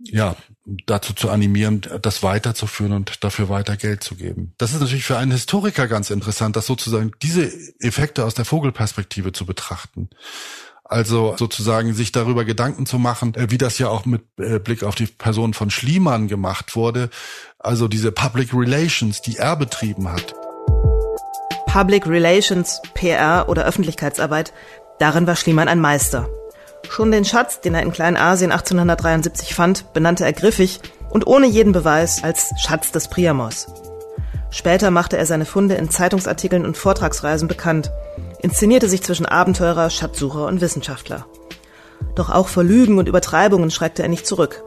[0.00, 0.36] ja,
[0.86, 4.54] dazu zu animieren, das weiterzuführen und dafür weiter Geld zu geben.
[4.58, 7.50] Das ist natürlich für einen Historiker ganz interessant, das sozusagen diese
[7.80, 10.10] Effekte aus der Vogelperspektive zu betrachten.
[10.88, 14.82] Also sozusagen sich darüber Gedanken zu machen, äh, wie das ja auch mit äh, Blick
[14.82, 17.10] auf die Person von Schliemann gemacht wurde.
[17.58, 20.34] Also diese Public Relations, die er betrieben hat.
[21.66, 24.54] Public Relations, PR oder Öffentlichkeitsarbeit,
[24.98, 26.26] darin war Schliemann ein Meister.
[26.88, 30.80] Schon den Schatz, den er in Kleinasien 1873 fand, benannte er griffig
[31.10, 33.66] und ohne jeden Beweis als Schatz des Priamos.
[34.50, 37.90] Später machte er seine Funde in Zeitungsartikeln und Vortragsreisen bekannt–
[38.40, 41.26] inszenierte sich zwischen Abenteurer, Schatzsucher und Wissenschaftler.
[42.14, 44.64] Doch auch vor Lügen und Übertreibungen schreckte er nicht zurück.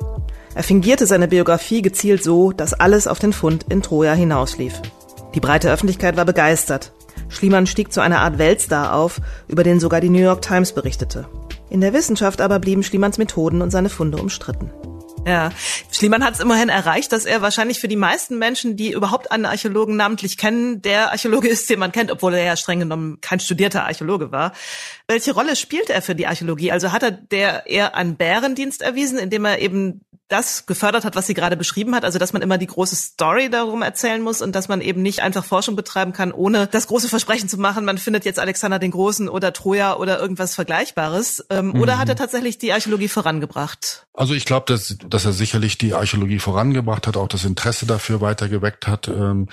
[0.53, 4.81] Er fingierte seine Biografie gezielt so, dass alles auf den Fund in Troja hinauslief.
[5.33, 6.91] Die breite Öffentlichkeit war begeistert.
[7.29, 11.27] Schliemann stieg zu einer Art Weltstar auf, über den sogar die New York Times berichtete.
[11.69, 14.69] In der Wissenschaft aber blieben Schliemanns Methoden und seine Funde umstritten.
[15.27, 15.51] Ja,
[15.91, 19.45] Schliemann hat es immerhin erreicht, dass er wahrscheinlich für die meisten Menschen, die überhaupt einen
[19.45, 23.39] Archäologen namentlich kennen, der Archäologe ist, den man kennt, obwohl er ja streng genommen kein
[23.39, 24.51] studierter Archäologe war.
[25.07, 26.71] Welche Rolle spielt er für die Archäologie?
[26.71, 30.01] Also hat er der eher einen Bärendienst erwiesen, indem er eben
[30.31, 33.49] das gefördert hat, was sie gerade beschrieben hat, also dass man immer die große Story
[33.49, 37.09] darum erzählen muss und dass man eben nicht einfach Forschung betreiben kann, ohne das große
[37.09, 41.45] Versprechen zu machen, man findet jetzt Alexander den Großen oder Troja oder irgendwas Vergleichbares.
[41.49, 41.81] Ähm, mhm.
[41.81, 44.07] Oder hat er tatsächlich die Archäologie vorangebracht?
[44.13, 48.21] Also ich glaube, dass, dass er sicherlich die Archäologie vorangebracht hat, auch das Interesse dafür
[48.21, 49.07] weiter geweckt hat.
[49.07, 49.49] Ähm,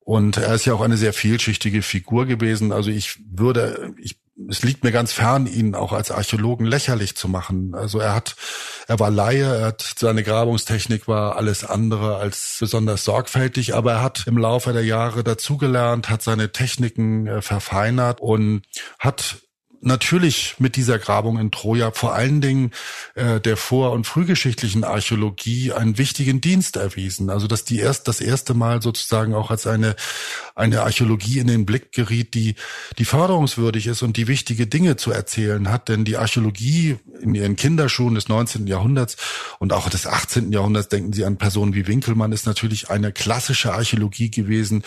[0.00, 2.72] und er ist ja auch eine sehr vielschichtige Figur gewesen.
[2.72, 7.28] Also ich würde, ich es liegt mir ganz fern, ihn auch als Archäologen lächerlich zu
[7.28, 7.74] machen.
[7.74, 8.36] Also er hat,
[8.86, 14.02] er war Laie, er hat, seine Grabungstechnik war alles andere als besonders sorgfältig, aber er
[14.02, 18.62] hat im Laufe der Jahre dazugelernt, hat seine Techniken äh, verfeinert und
[18.98, 19.38] hat
[19.82, 22.72] natürlich mit dieser Grabung in Troja vor allen Dingen
[23.14, 27.30] äh, der vor- und frühgeschichtlichen Archäologie einen wichtigen Dienst erwiesen.
[27.30, 29.96] Also dass die erst das erste Mal sozusagen auch als eine
[30.54, 32.54] eine Archäologie in den Blick geriet, die
[32.98, 35.88] die förderungswürdig ist und die wichtige Dinge zu erzählen hat.
[35.88, 38.66] Denn die Archäologie in ihren Kinderschuhen des 19.
[38.66, 39.16] Jahrhunderts
[39.58, 40.52] und auch des 18.
[40.52, 44.82] Jahrhunderts, denken Sie an Personen wie Winkelmann, ist natürlich eine klassische Archäologie gewesen,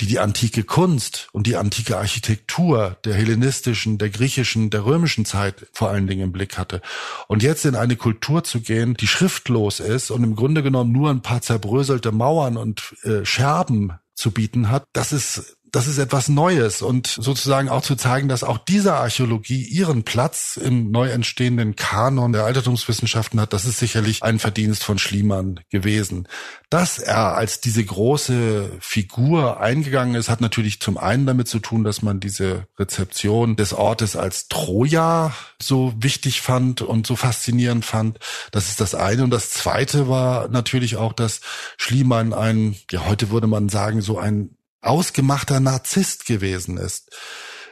[0.00, 5.24] die die antike Kunst und die antike Architektur der hellenistischen, der griechischen griechischen, der römischen
[5.24, 6.82] Zeit vor allen Dingen im Blick hatte.
[7.26, 11.10] Und jetzt in eine Kultur zu gehen, die schriftlos ist und im Grunde genommen nur
[11.10, 16.30] ein paar zerbröselte Mauern und äh, Scherben zu bieten hat, das ist das ist etwas
[16.30, 21.76] Neues und sozusagen auch zu zeigen, dass auch diese Archäologie ihren Platz im neu entstehenden
[21.76, 26.28] Kanon der Altertumswissenschaften hat, das ist sicherlich ein Verdienst von Schliemann gewesen.
[26.70, 31.84] Dass er als diese große Figur eingegangen ist, hat natürlich zum einen damit zu tun,
[31.84, 38.18] dass man diese Rezeption des Ortes als Troja so wichtig fand und so faszinierend fand.
[38.50, 39.24] Das ist das eine.
[39.24, 41.42] Und das zweite war natürlich auch, dass
[41.76, 47.10] Schliemann ein, ja, heute würde man sagen, so ein ausgemachter Narzisst gewesen ist.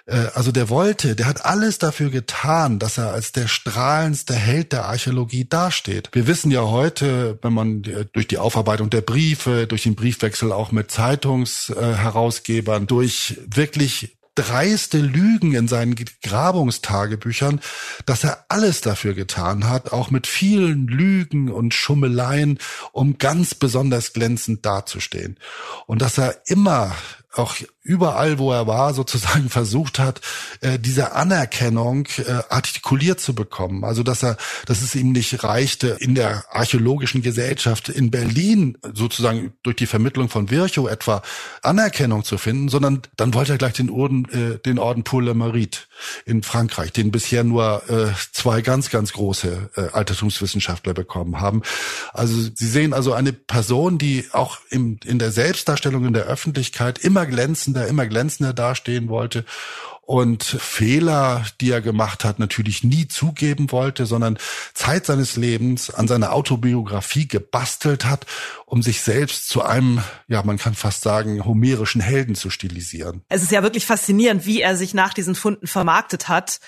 [0.07, 4.73] Äh, also der wollte, der hat alles dafür getan, dass er als der strahlendste Held
[4.73, 6.11] der Archäologie dasteht.
[6.13, 7.83] Wir wissen ja heute, wenn man
[8.13, 15.55] durch die Aufarbeitung der Briefe, durch den Briefwechsel auch mit Zeitungsherausgebern, durch wirklich dreiste Lügen
[15.55, 17.61] in seinen Grabungstagebüchern,
[18.07, 22.59] dass er alles dafür getan hat, auch mit vielen Lügen und Schummeleien,
[22.93, 25.39] um ganz besonders glänzend dazustehen.
[25.87, 26.95] Und dass er immer
[27.33, 30.21] auch überall, wo er war, sozusagen versucht hat,
[30.61, 33.85] äh, diese Anerkennung äh, artikuliert zu bekommen.
[33.85, 39.53] Also dass er, dass es ihm nicht reichte, in der archäologischen Gesellschaft in Berlin sozusagen
[39.63, 41.23] durch die Vermittlung von Virchow etwa
[41.63, 45.33] Anerkennung zu finden, sondern dann wollte er gleich den Orden, äh, den Orden Pour le
[45.33, 45.81] Mérite
[46.25, 51.63] in Frankreich, den bisher nur äh, zwei ganz, ganz große äh, Altertumswissenschaftler bekommen haben.
[52.15, 56.99] Also Sie sehen also eine Person, die auch im, in der Selbstdarstellung in der Öffentlichkeit
[56.99, 59.45] immer glänzend glänzender, immer glänzender dastehen wollte
[60.07, 64.39] und Fehler, die er gemacht hat, natürlich nie zugeben wollte, sondern
[64.75, 68.27] Zeit seines Lebens an seiner Autobiografie gebastelt hat,
[68.67, 73.23] um sich selbst zu einem, ja, man kann fast sagen, homerischen Helden zu stilisieren.
[73.31, 76.61] Es ist ja wirklich faszinierend, wie er sich nach diesen Funden vermarktet hat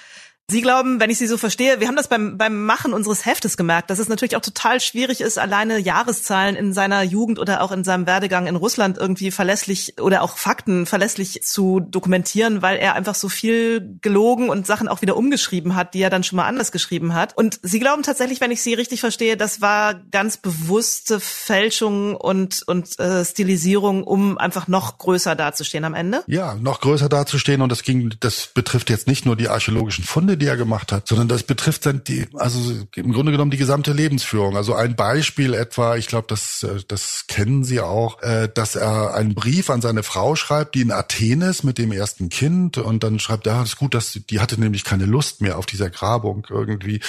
[0.49, 3.57] Sie glauben, wenn ich Sie so verstehe, wir haben das beim, beim Machen unseres Heftes
[3.57, 7.73] gemerkt, dass es natürlich auch total schwierig ist, alleine Jahreszahlen in seiner Jugend oder auch
[7.73, 12.95] in seinem Werdegang in Russland irgendwie verlässlich oder auch Fakten verlässlich zu dokumentieren, weil er
[12.95, 16.47] einfach so viel gelogen und Sachen auch wieder umgeschrieben hat, die er dann schon mal
[16.47, 17.37] anders geschrieben hat.
[17.37, 22.63] Und Sie glauben tatsächlich, wenn ich Sie richtig verstehe, das war ganz bewusste Fälschung und,
[22.69, 26.23] und äh, Stilisierung, um einfach noch größer dazustehen am Ende?
[26.29, 30.36] Ja, noch größer dazustehen und das ging, das betrifft jetzt nicht nur die archäologischen Funde,
[30.37, 33.93] die er gemacht hat, sondern das betrifft dann die, also im Grunde genommen die gesamte
[33.93, 34.57] Lebensführung.
[34.57, 39.15] Also ein Beispiel etwa, ich glaube, das, äh, das kennen Sie auch, äh, dass er
[39.15, 43.03] einen Brief an seine Frau schreibt, die in Athen ist mit dem ersten Kind und
[43.03, 45.91] dann schreibt er, ja, ist gut, dass die hatte nämlich keine Lust mehr auf dieser
[45.91, 47.01] Grabung irgendwie.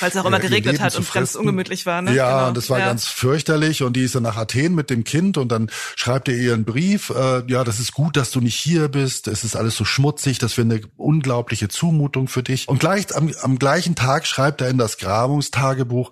[0.00, 2.14] Weil es auch immer äh, geregnet hat und ganz ungemütlich war, ne?
[2.14, 2.48] Ja, genau.
[2.48, 2.86] und das war ja.
[2.86, 6.36] ganz fürchterlich und die ist dann nach Athen mit dem Kind und dann schreibt er
[6.36, 9.56] ihr einen Brief, äh, ja, das ist gut, dass du nicht hier bist, es ist
[9.56, 12.68] alles so schmutzig, das wäre eine unglaubliche Zumutung für dich.
[12.68, 16.10] Und und gleich am, am gleichen Tag schreibt er in das Grabungstagebuch,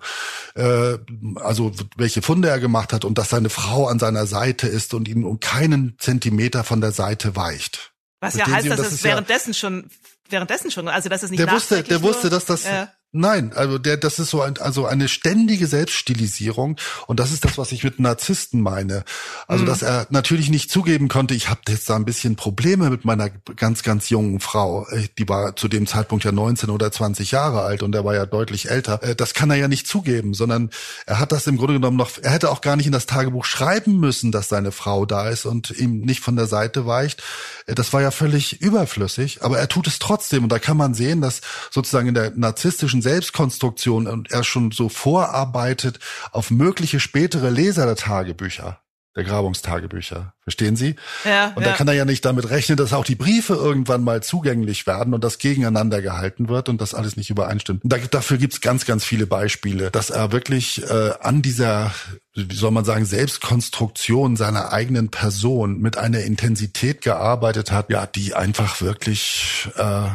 [0.55, 0.97] äh,
[1.35, 5.07] also welche Funde er gemacht hat und dass seine Frau an seiner Seite ist und
[5.07, 7.93] ihn um keinen Zentimeter von der Seite weicht.
[8.19, 9.91] Was ja heißt, dass das es währenddessen ja, schon
[10.27, 12.91] währenddessen schon, also dass es nicht der wusste, der wusste, dass das ja.
[13.17, 16.75] Nein, also der, das ist so ein, also eine ständige Selbststilisierung
[17.07, 19.05] und das ist das, was ich mit Narzissten meine.
[19.47, 19.67] Also mhm.
[19.67, 23.29] dass er natürlich nicht zugeben konnte, ich habe jetzt da ein bisschen Probleme mit meiner
[23.29, 24.85] ganz, ganz jungen Frau.
[24.89, 28.15] Äh, die war zu dem Zeitpunkt ja 19 oder 20 Jahre alt und er war
[28.15, 29.01] ja deutlich älter.
[29.01, 30.69] Äh, das kann er ja nicht zugeben, sondern
[31.05, 33.45] er hat das im Grunde genommen noch, er hätte auch gar nicht in das Tagebuch
[33.45, 37.23] schreiben müssen, dass seine Frau da ist und ihm nicht von der Seite weicht.
[37.65, 40.93] Äh, das war ja völlig überflüssig, aber er tut es trotzdem und da kann man
[40.93, 41.39] sehen, dass
[41.71, 45.99] sozusagen in der narzisstischen Selbstkonstruktion und er schon so vorarbeitet
[46.31, 48.79] auf mögliche spätere Leser der Tagebücher
[49.15, 50.33] der Grabungstagebücher.
[50.41, 50.95] Verstehen Sie?
[51.23, 51.53] Ja.
[51.55, 51.69] Und ja.
[51.69, 55.13] da kann er ja nicht damit rechnen, dass auch die Briefe irgendwann mal zugänglich werden
[55.13, 57.83] und das gegeneinander gehalten wird und das alles nicht übereinstimmt.
[57.83, 61.93] Und da, dafür gibt's ganz, ganz viele Beispiele, dass er wirklich äh, an dieser,
[62.33, 68.33] wie soll man sagen, Selbstkonstruktion seiner eigenen Person mit einer Intensität gearbeitet hat, ja, die
[68.35, 70.07] einfach wirklich äh,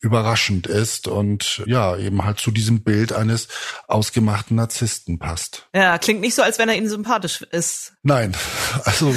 [0.00, 3.48] überraschend ist und ja, eben halt zu diesem Bild eines
[3.86, 5.68] ausgemachten Narzissten passt.
[5.74, 7.92] Ja, klingt nicht so, als wenn er Ihnen sympathisch ist.
[8.02, 8.34] Nein,
[8.84, 9.14] also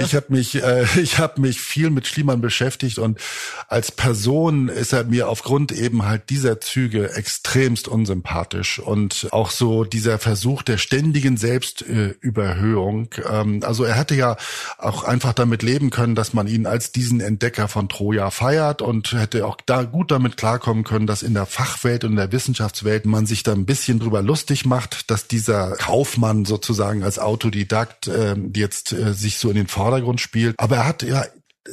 [0.00, 3.20] ich habe mich, äh, ich habe mich viel mit Schliemann beschäftigt und
[3.68, 9.84] als Person ist er mir aufgrund eben halt dieser Züge extremst unsympathisch und auch so
[9.84, 13.10] dieser Versuch der ständigen Selbstüberhöhung.
[13.30, 14.36] Ähm, also er hätte ja
[14.76, 19.12] auch einfach damit leben können, dass man ihn als diesen Entdecker von Troja feiert und
[19.12, 23.06] hätte auch da gut damit klarkommen können, dass in der Fachwelt und in der Wissenschaftswelt
[23.06, 28.36] man sich da ein bisschen drüber lustig macht, dass dieser Kaufmann sozusagen als Autodidakt äh,
[28.54, 30.54] jetzt äh, sich so in den Vordergrund spielt.
[30.58, 31.24] Aber er hat ja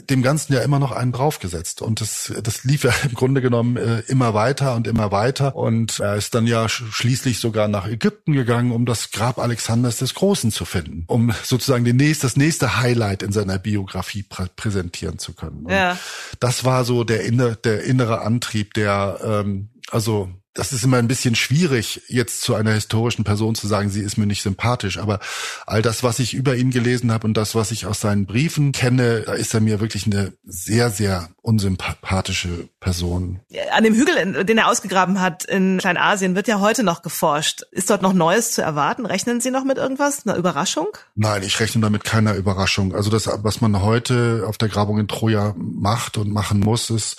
[0.10, 1.82] dem Ganzen ja immer noch einen draufgesetzt.
[1.82, 5.56] Und das, das lief ja im Grunde genommen äh, immer weiter und immer weiter.
[5.56, 10.14] Und er ist dann ja schließlich sogar nach Ägypten gegangen, um das Grab Alexanders des
[10.14, 15.20] Großen zu finden, um sozusagen den nächst, das nächste Highlight in seiner Biografie prä präsentieren
[15.20, 15.66] zu können.
[15.66, 15.98] Und ja.
[16.40, 21.08] Das war so der, inner, der innere Antrieb, der ähm, also das ist immer ein
[21.08, 25.00] bisschen schwierig, jetzt zu einer historischen Person zu sagen, sie ist mir nicht sympathisch.
[25.00, 25.20] Aber
[25.66, 28.72] all das, was ich über ihn gelesen habe und das, was ich aus seinen Briefen
[28.72, 33.40] kenne, da ist er mir wirklich eine sehr, sehr unsympathische Person.
[33.72, 37.64] An dem Hügel, den er ausgegraben hat in Kleinasien, wird ja heute noch geforscht.
[37.72, 39.08] Ist dort noch Neues zu erwarten?
[39.08, 40.26] Rechnen Sie noch mit irgendwas?
[40.26, 40.88] Einer Überraschung?
[41.16, 42.94] Nein, ich rechne damit keiner Überraschung.
[42.94, 47.18] Also das, was man heute auf der Grabung in Troja macht und machen muss, ist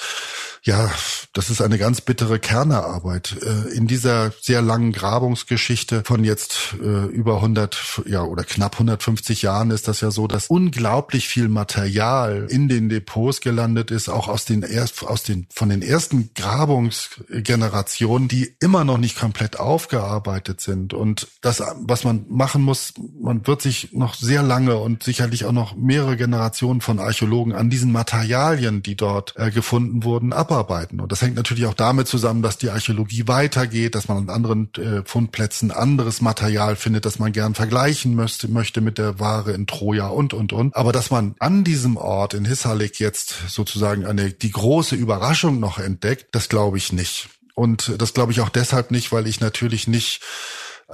[0.67, 0.91] ja,
[1.35, 3.37] das ist eine ganz bittere Kernearbeit.
[3.43, 9.43] Äh, in dieser sehr langen Grabungsgeschichte von jetzt äh, über 100, ja, oder knapp 150
[9.43, 14.29] Jahren ist das ja so, dass unglaublich viel Material in den Depots gelandet ist, auch
[14.29, 20.63] aus den, erst, aus den, von den ersten Grabungsgenerationen, die immer noch nicht komplett aufgearbeitet
[20.63, 20.95] sind.
[20.95, 25.53] Und das, was man machen muss, man wird sich noch sehr lange und sicherlich auch
[25.53, 31.01] noch mehrere Generationen von Archäologen an diesen Materialien, die dort äh, gefunden wurden, abarbeiten abarbeiten.
[31.01, 34.73] Und das hängt natürlich auch damit zusammen, dass die Archäologie weitergeht, dass man an anderen
[34.75, 39.67] äh, Fundplätzen anderes Material findet, das man gern vergleichen möchte, möchte mit der Ware in
[39.67, 40.75] Troja und, und, und.
[40.77, 45.79] Aber dass man an diesem Ort in Hissarlik jetzt sozusagen eine, die große Überraschung noch
[45.79, 47.29] entdeckt, das glaube ich nicht.
[47.55, 50.21] Und das glaube ich auch deshalb nicht, weil ich natürlich nicht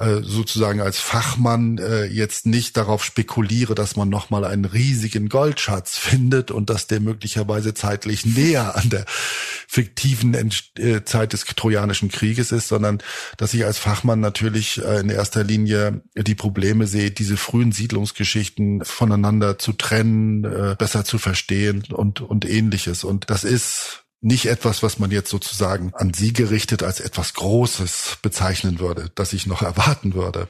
[0.01, 5.99] äh, sozusagen als Fachmann äh, jetzt nicht darauf spekuliere, dass man nochmal einen riesigen Goldschatz
[5.99, 10.35] findet und dass der möglicherweise zeitlich näher an der fiktiven
[10.79, 13.03] äh, Zeit des Trojanischen Krieges ist, sondern
[13.37, 19.59] dass ich als Fachmann natürlich in erster Linie die Probleme sehe, diese frühen Siedlungsgeschichten voneinander
[19.59, 20.43] zu trennen,
[20.79, 23.05] besser zu verstehen und, und ähnliches.
[23.05, 28.19] Und das ist nicht etwas, was man jetzt sozusagen an sie gerichtet als etwas Großes
[28.23, 30.49] bezeichnen würde, das ich noch erwarten würde.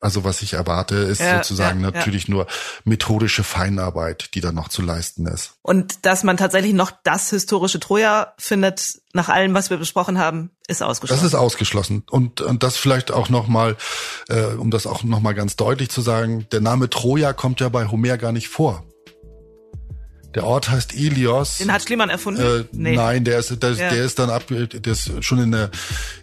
[0.00, 2.34] Also was ich erwarte, ist ja, sozusagen ja, natürlich ja.
[2.34, 2.46] nur
[2.84, 5.54] methodische Feinarbeit, die da noch zu leisten ist.
[5.62, 10.52] Und dass man tatsächlich noch das historische Troja findet, nach allem, was wir besprochen haben,
[10.68, 11.20] ist ausgeschlossen.
[11.20, 12.04] Das ist ausgeschlossen.
[12.08, 13.76] Und, und das vielleicht auch nochmal,
[14.28, 17.88] äh, um das auch nochmal ganz deutlich zu sagen, der Name Troja kommt ja bei
[17.88, 18.84] Homer gar nicht vor.
[20.38, 21.58] Der Ort heißt Ilios.
[21.58, 22.40] Den hat Schliemann erfunden?
[22.40, 22.94] Äh, nee.
[22.94, 23.90] Nein, der ist, der, ja.
[23.90, 25.68] der ist dann ab, der ist schon in der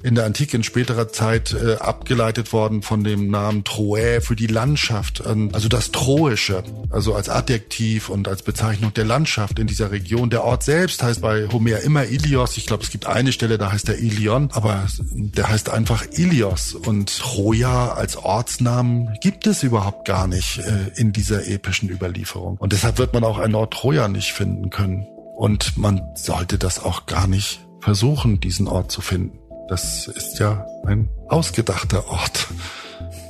[0.03, 4.47] in der Antike in späterer Zeit äh, abgeleitet worden von dem Namen Troä für die
[4.47, 10.29] Landschaft, also das Troische, also als Adjektiv und als Bezeichnung der Landschaft in dieser Region.
[10.29, 12.55] Der Ort selbst heißt bei Homer immer Ilios.
[12.55, 16.73] Ich glaube, es gibt eine Stelle, da heißt er Ilion, aber der heißt einfach Ilios
[16.73, 22.55] und Troja als Ortsnamen gibt es überhaupt gar nicht äh, in dieser epischen Überlieferung.
[22.57, 25.07] Und deshalb wird man auch ein Ort Troja Troja nicht finden können.
[25.35, 29.39] Und man sollte das auch gar nicht versuchen, diesen Ort zu finden.
[29.67, 32.47] Das ist ja ein ausgedachter Ort.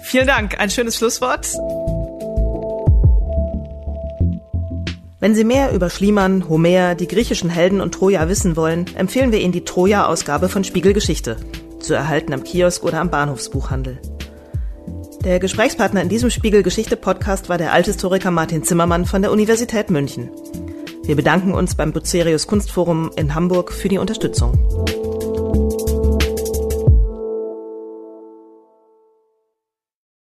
[0.04, 0.60] Vielen Dank.
[0.60, 1.48] Ein schönes Schlusswort.
[5.20, 9.40] Wenn Sie mehr über Schliemann, Homer, die griechischen Helden und Troja wissen wollen, empfehlen wir
[9.40, 11.38] Ihnen die Troja-Ausgabe von Spiegel Geschichte,
[11.80, 14.00] zu erhalten am Kiosk oder am Bahnhofsbuchhandel.
[15.26, 19.90] Der Gesprächspartner in diesem Spiegel Geschichte Podcast war der Althistoriker Martin Zimmermann von der Universität
[19.90, 20.30] München.
[21.04, 24.54] Wir bedanken uns beim Bucerius Kunstforum in Hamburg für die Unterstützung.